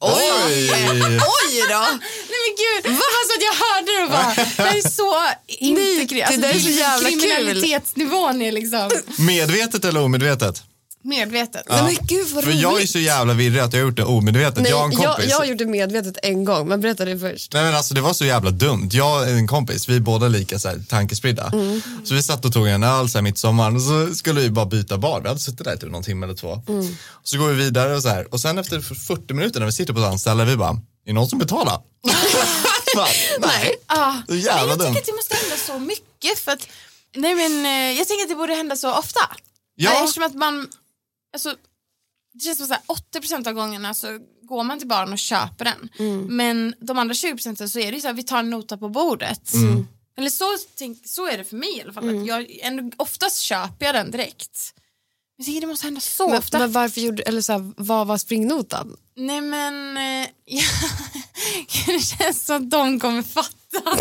[0.00, 0.70] Oj!
[1.12, 1.86] Oj då!
[2.28, 4.88] Nej men gud, det var så att jag hörde det och bara, det här är
[4.88, 7.20] så inte Nej, kri- det där är så jävla kul.
[7.20, 8.90] Kriminalitetsnivån är liksom...
[9.18, 10.62] Medvetet eller omedvetet?
[11.06, 11.66] Medvetet.
[11.68, 12.62] Nej, men gud vad För roligt.
[12.62, 14.62] jag är så jävla virrig att jag har gjort det omedvetet.
[14.62, 15.30] Nej, jag har en jag, kompis.
[15.30, 17.52] jag har gjort det medvetet en gång, men berätta det först.
[17.52, 18.88] Nej men alltså det var så jävla dumt.
[18.92, 21.50] Jag och en kompis, vi är båda lika så här, tankespridda.
[21.52, 21.82] Mm.
[22.04, 24.50] Så vi satt och tog en öl så här, mitt sommaren och så skulle vi
[24.50, 25.20] bara byta bar.
[25.20, 26.62] Vi hade suttit där typ någon timme eller två.
[26.68, 26.96] Mm.
[27.22, 28.34] Så går vi vidare och så här.
[28.34, 30.76] Och sen efter 40 minuter när vi sitter på ett ställe, vi bara, är
[31.06, 31.80] det någon som betalar?
[32.96, 33.06] Bara,
[33.40, 33.74] Nej.
[33.86, 34.86] Ah, Det är jävla jag dumt.
[34.88, 36.68] tycker att det måste hända så mycket för att
[37.14, 39.20] nej men eh, jag tänker att det borde hända så ofta.
[39.74, 39.90] Ja.
[40.04, 40.66] Eftersom att man
[41.32, 41.56] alltså,
[42.34, 45.88] det känns som att 80% av gångerna så går man till baren och köper den.
[45.98, 46.36] Mm.
[46.36, 48.88] Men de andra 20% så är det ju så här, vi tar en nota på
[48.88, 49.54] bordet.
[49.54, 49.86] Mm.
[50.18, 50.44] Eller så,
[50.78, 52.20] tänk, så är det för mig i alla fall.
[52.20, 54.74] Att jag, ändå, oftast köper jag den direkt.
[55.38, 56.58] Men jag det måste hända så Men, ofta.
[56.58, 58.96] men varför gjorde, eller så här, vad var springnotan?
[59.16, 60.62] Nej men, eh, ja,
[61.86, 63.96] det känns som att de kommer fatta.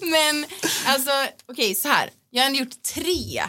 [0.06, 0.46] men
[0.86, 1.10] alltså,
[1.46, 2.10] okej så här.
[2.36, 3.42] Jag har gjort tre.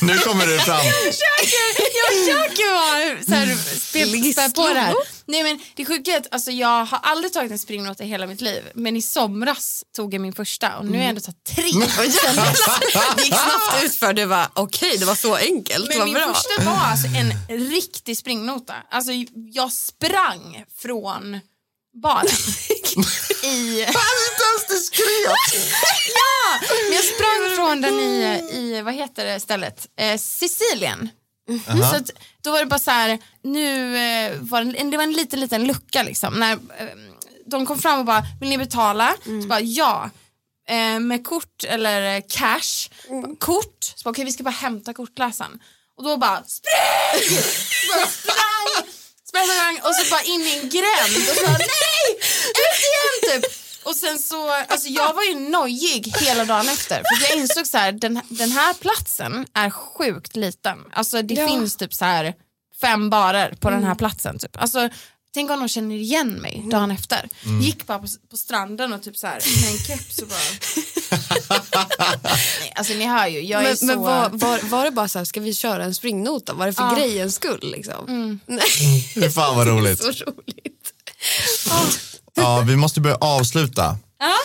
[0.00, 0.86] nu kommer det fram.
[0.86, 4.94] Jag försöker vara så här, spel, spä på det här.
[5.26, 8.26] Nej men det sjuka är att alltså, jag har aldrig tagit en springnota i hela
[8.26, 8.62] mitt liv.
[8.74, 11.62] Men i somras tog jag min första och nu har jag ändå tagit tre.
[13.16, 15.88] Det gick snabbt ut för det var okej, det var så enkelt.
[15.88, 16.34] Men min bra.
[16.34, 18.74] första var alltså en riktig springnota.
[18.90, 19.12] Alltså
[19.52, 21.40] jag sprang från
[21.94, 22.26] baren.
[23.42, 23.80] I...
[23.80, 25.32] Inte ens diskret.
[26.14, 29.88] Ja, men jag sprang från den i, i vad heter det stället?
[29.98, 31.10] Eh, Sicilien.
[31.90, 32.10] Så att,
[32.42, 35.40] då var det bara så här, nu eh, var det, en, det var en liten,
[35.40, 36.34] liten lucka liksom.
[36.34, 36.58] När eh,
[37.46, 39.14] de kom fram och bara, vill ni betala?
[39.24, 40.10] Så bara, ja.
[40.68, 42.88] Eh, med kort eller eh, cash.
[43.08, 45.58] Bara, Kort, så bara, okej vi ska bara hämta kortläsaren.
[45.96, 47.38] Och då bara, spring!
[47.38, 48.91] Så bara sprang,
[49.36, 52.06] sprang och så bara in i en gränd och så bara, nej!
[52.64, 53.52] Ut igen typ!
[53.84, 57.78] Och sen så, alltså jag var ju nojig hela dagen efter för jag insåg så
[57.78, 60.78] här, den, den här platsen är sjukt liten.
[60.92, 61.46] Alltså det Ja.
[61.48, 62.34] finns typ så här
[62.80, 64.56] fem barer på den här platsen typ.
[64.62, 64.88] Alltså
[65.34, 67.28] tänk om de känner igen mig dagen efter.
[67.62, 70.38] Gick bara på, på stranden och typ så här med en keps och bara.
[72.60, 73.86] Nej, alltså ni hör ju, jag är Men, så...
[73.86, 76.52] men var, var, var det bara så här, ska vi köra en springnota?
[76.54, 76.94] Var det för Ja.
[76.94, 77.72] grejens skull?
[77.76, 78.40] Liksom?
[78.46, 79.98] Nej, Fy fan vad roligt.
[79.98, 80.92] så roligt.
[82.34, 83.96] Ja, vi måste börja avsluta.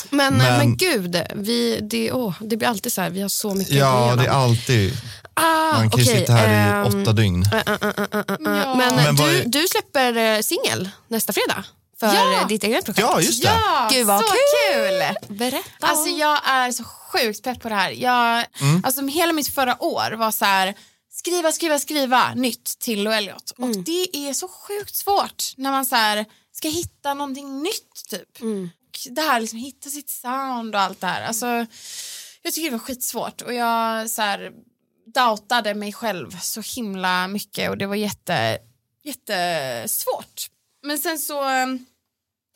[0.10, 3.54] Men, Men- men, gud, vi, det, åh, det blir alltid så här, vi har så
[3.54, 4.94] mycket Ja, det är alltid.
[5.38, 7.44] Ah, Man kan ju okej, sitta här i ehm, åtta dygn.
[7.52, 8.76] Ja.
[8.78, 11.64] Men, Men vad du, du släpper eh, singel nästa fredag
[12.00, 12.42] för Ja.
[12.42, 13.08] eh, ditt egna projekt.
[13.12, 13.48] Ja, just det.
[13.48, 14.38] Ja, Gud, vad så kul.
[14.74, 15.38] kul!
[15.38, 15.88] Berätta.
[15.88, 17.92] Alltså jag är så sjukt pepp på det här.
[17.92, 18.46] Jag,
[18.84, 20.74] alltså, hela mitt förra år var så här
[21.12, 23.52] skriva, skriva, skriva nytt till och Elliot.
[23.58, 28.42] Och det är så sjukt svårt när man så här, ska hitta någonting nytt typ.
[28.42, 31.22] Och det här liksom hitta sitt sound och allt det här.
[31.28, 31.46] Alltså,
[32.42, 34.52] jag tycker det var skitsvårt och jag så här,
[35.14, 38.58] doubtade mig själv så himla mycket och det var jätte,
[39.04, 40.48] jättesvårt.
[40.84, 41.68] Men sen så eh,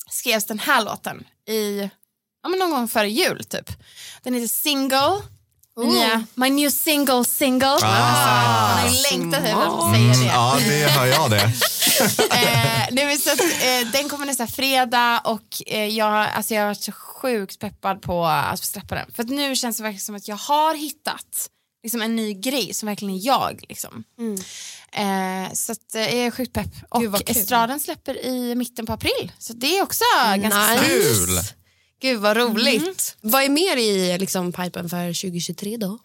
[0.09, 1.89] skrevs den här låten i
[2.43, 3.69] ja, men någon gång före jul typ.
[4.23, 5.21] Den heter Single.
[5.77, 7.67] Nya, my new single single.
[7.67, 10.33] Alltså, man har längtat efter att säga det.
[10.33, 11.41] Ja, det hör jag det.
[13.01, 16.81] eh, säga att, eh, den kommer nästa fredag och eh, jag, alltså jag har varit
[16.81, 19.11] så sjukt peppad på att släppa den.
[19.11, 21.49] För att nu känns det verkligen som att jag har hittat
[21.83, 23.63] liksom, en ny grej som verkligen är jag.
[23.69, 24.03] Liksom.
[24.93, 26.71] Eh, så att, eh, jag är sjukt pepp.
[26.99, 27.37] Gud, Och kul.
[27.37, 29.31] Estraden släpper i mitten på april.
[29.39, 30.03] Så det är också
[30.35, 30.87] ganska snabbt.
[30.87, 31.39] Kul.
[32.01, 33.17] Gud vad roligt.
[33.21, 35.99] Vad är mer i liksom, pipen för 2023 då?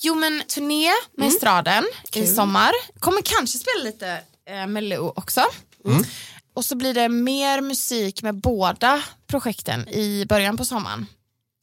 [0.00, 1.34] Jo men turné med Mm.
[1.36, 2.72] Estraden i sommar.
[2.98, 4.20] Kommer kanske spela lite
[4.50, 5.42] eh, med Lou också.
[5.84, 6.04] Mm.
[6.54, 11.06] Och så blir det mer musik med båda projekten i början på sommaren.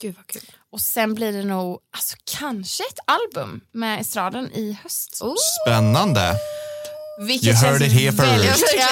[0.01, 0.41] Gud vad kul.
[0.71, 5.21] Och sen blir det nog alltså, kanske ett album med Estraden i höst.
[5.65, 6.35] Spännande.
[7.21, 8.63] Vilket You heard it here first.
[8.77, 8.87] Ja,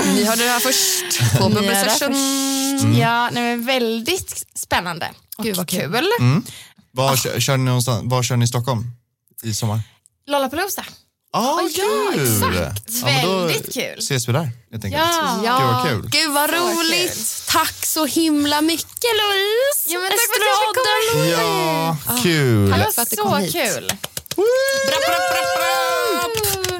[0.04, 2.14] Ni hörde det här först på Ni Bubble hörde det Session.
[2.14, 2.98] först.
[2.98, 5.80] Ja, nej, men väldigt spännande och Gud, vad kul.
[5.92, 6.42] kul.
[6.92, 8.84] Var, kör, kör ni någonstans, var kör ni i Stockholm
[9.42, 9.80] i sommar?
[10.26, 10.84] Lollapalooza.
[11.32, 11.68] Ah, ja,
[12.12, 12.34] kul!
[12.34, 13.02] exakt.
[13.04, 13.98] men då Väldigt kul.
[13.98, 15.02] ses vi där helt enkelt.
[15.02, 15.40] Ja.
[15.44, 16.08] Ja, Gud vad kul.
[16.10, 17.14] Gud vad roligt.
[17.14, 17.24] kul.
[17.48, 19.86] Tack så himla mycket Louise.
[19.86, 21.26] Ja, men tack för att jag fick komma.
[21.26, 22.70] Ja, kul.
[22.70, 23.52] Det Tack för att du så kom hit.
[23.52, 23.92] kul.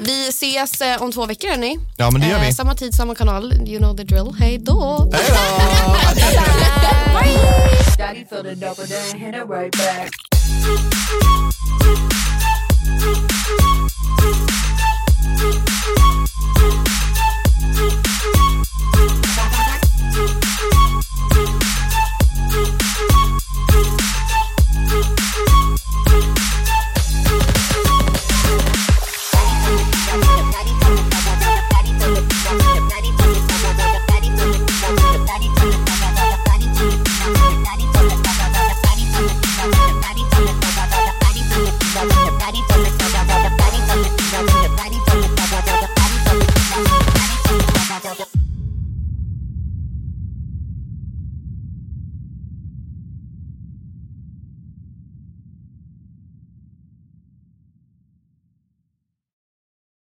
[0.01, 1.79] Vi ses eh, om två veckor hörni.
[1.97, 2.47] Ja, men det gör vi.
[2.47, 3.53] Eh, samma tid, samma kanal.
[3.53, 4.35] You know the drill.
[4.39, 5.11] Hej då.
[5.13, 5.35] Hej då!
[12.83, 13.31] Thank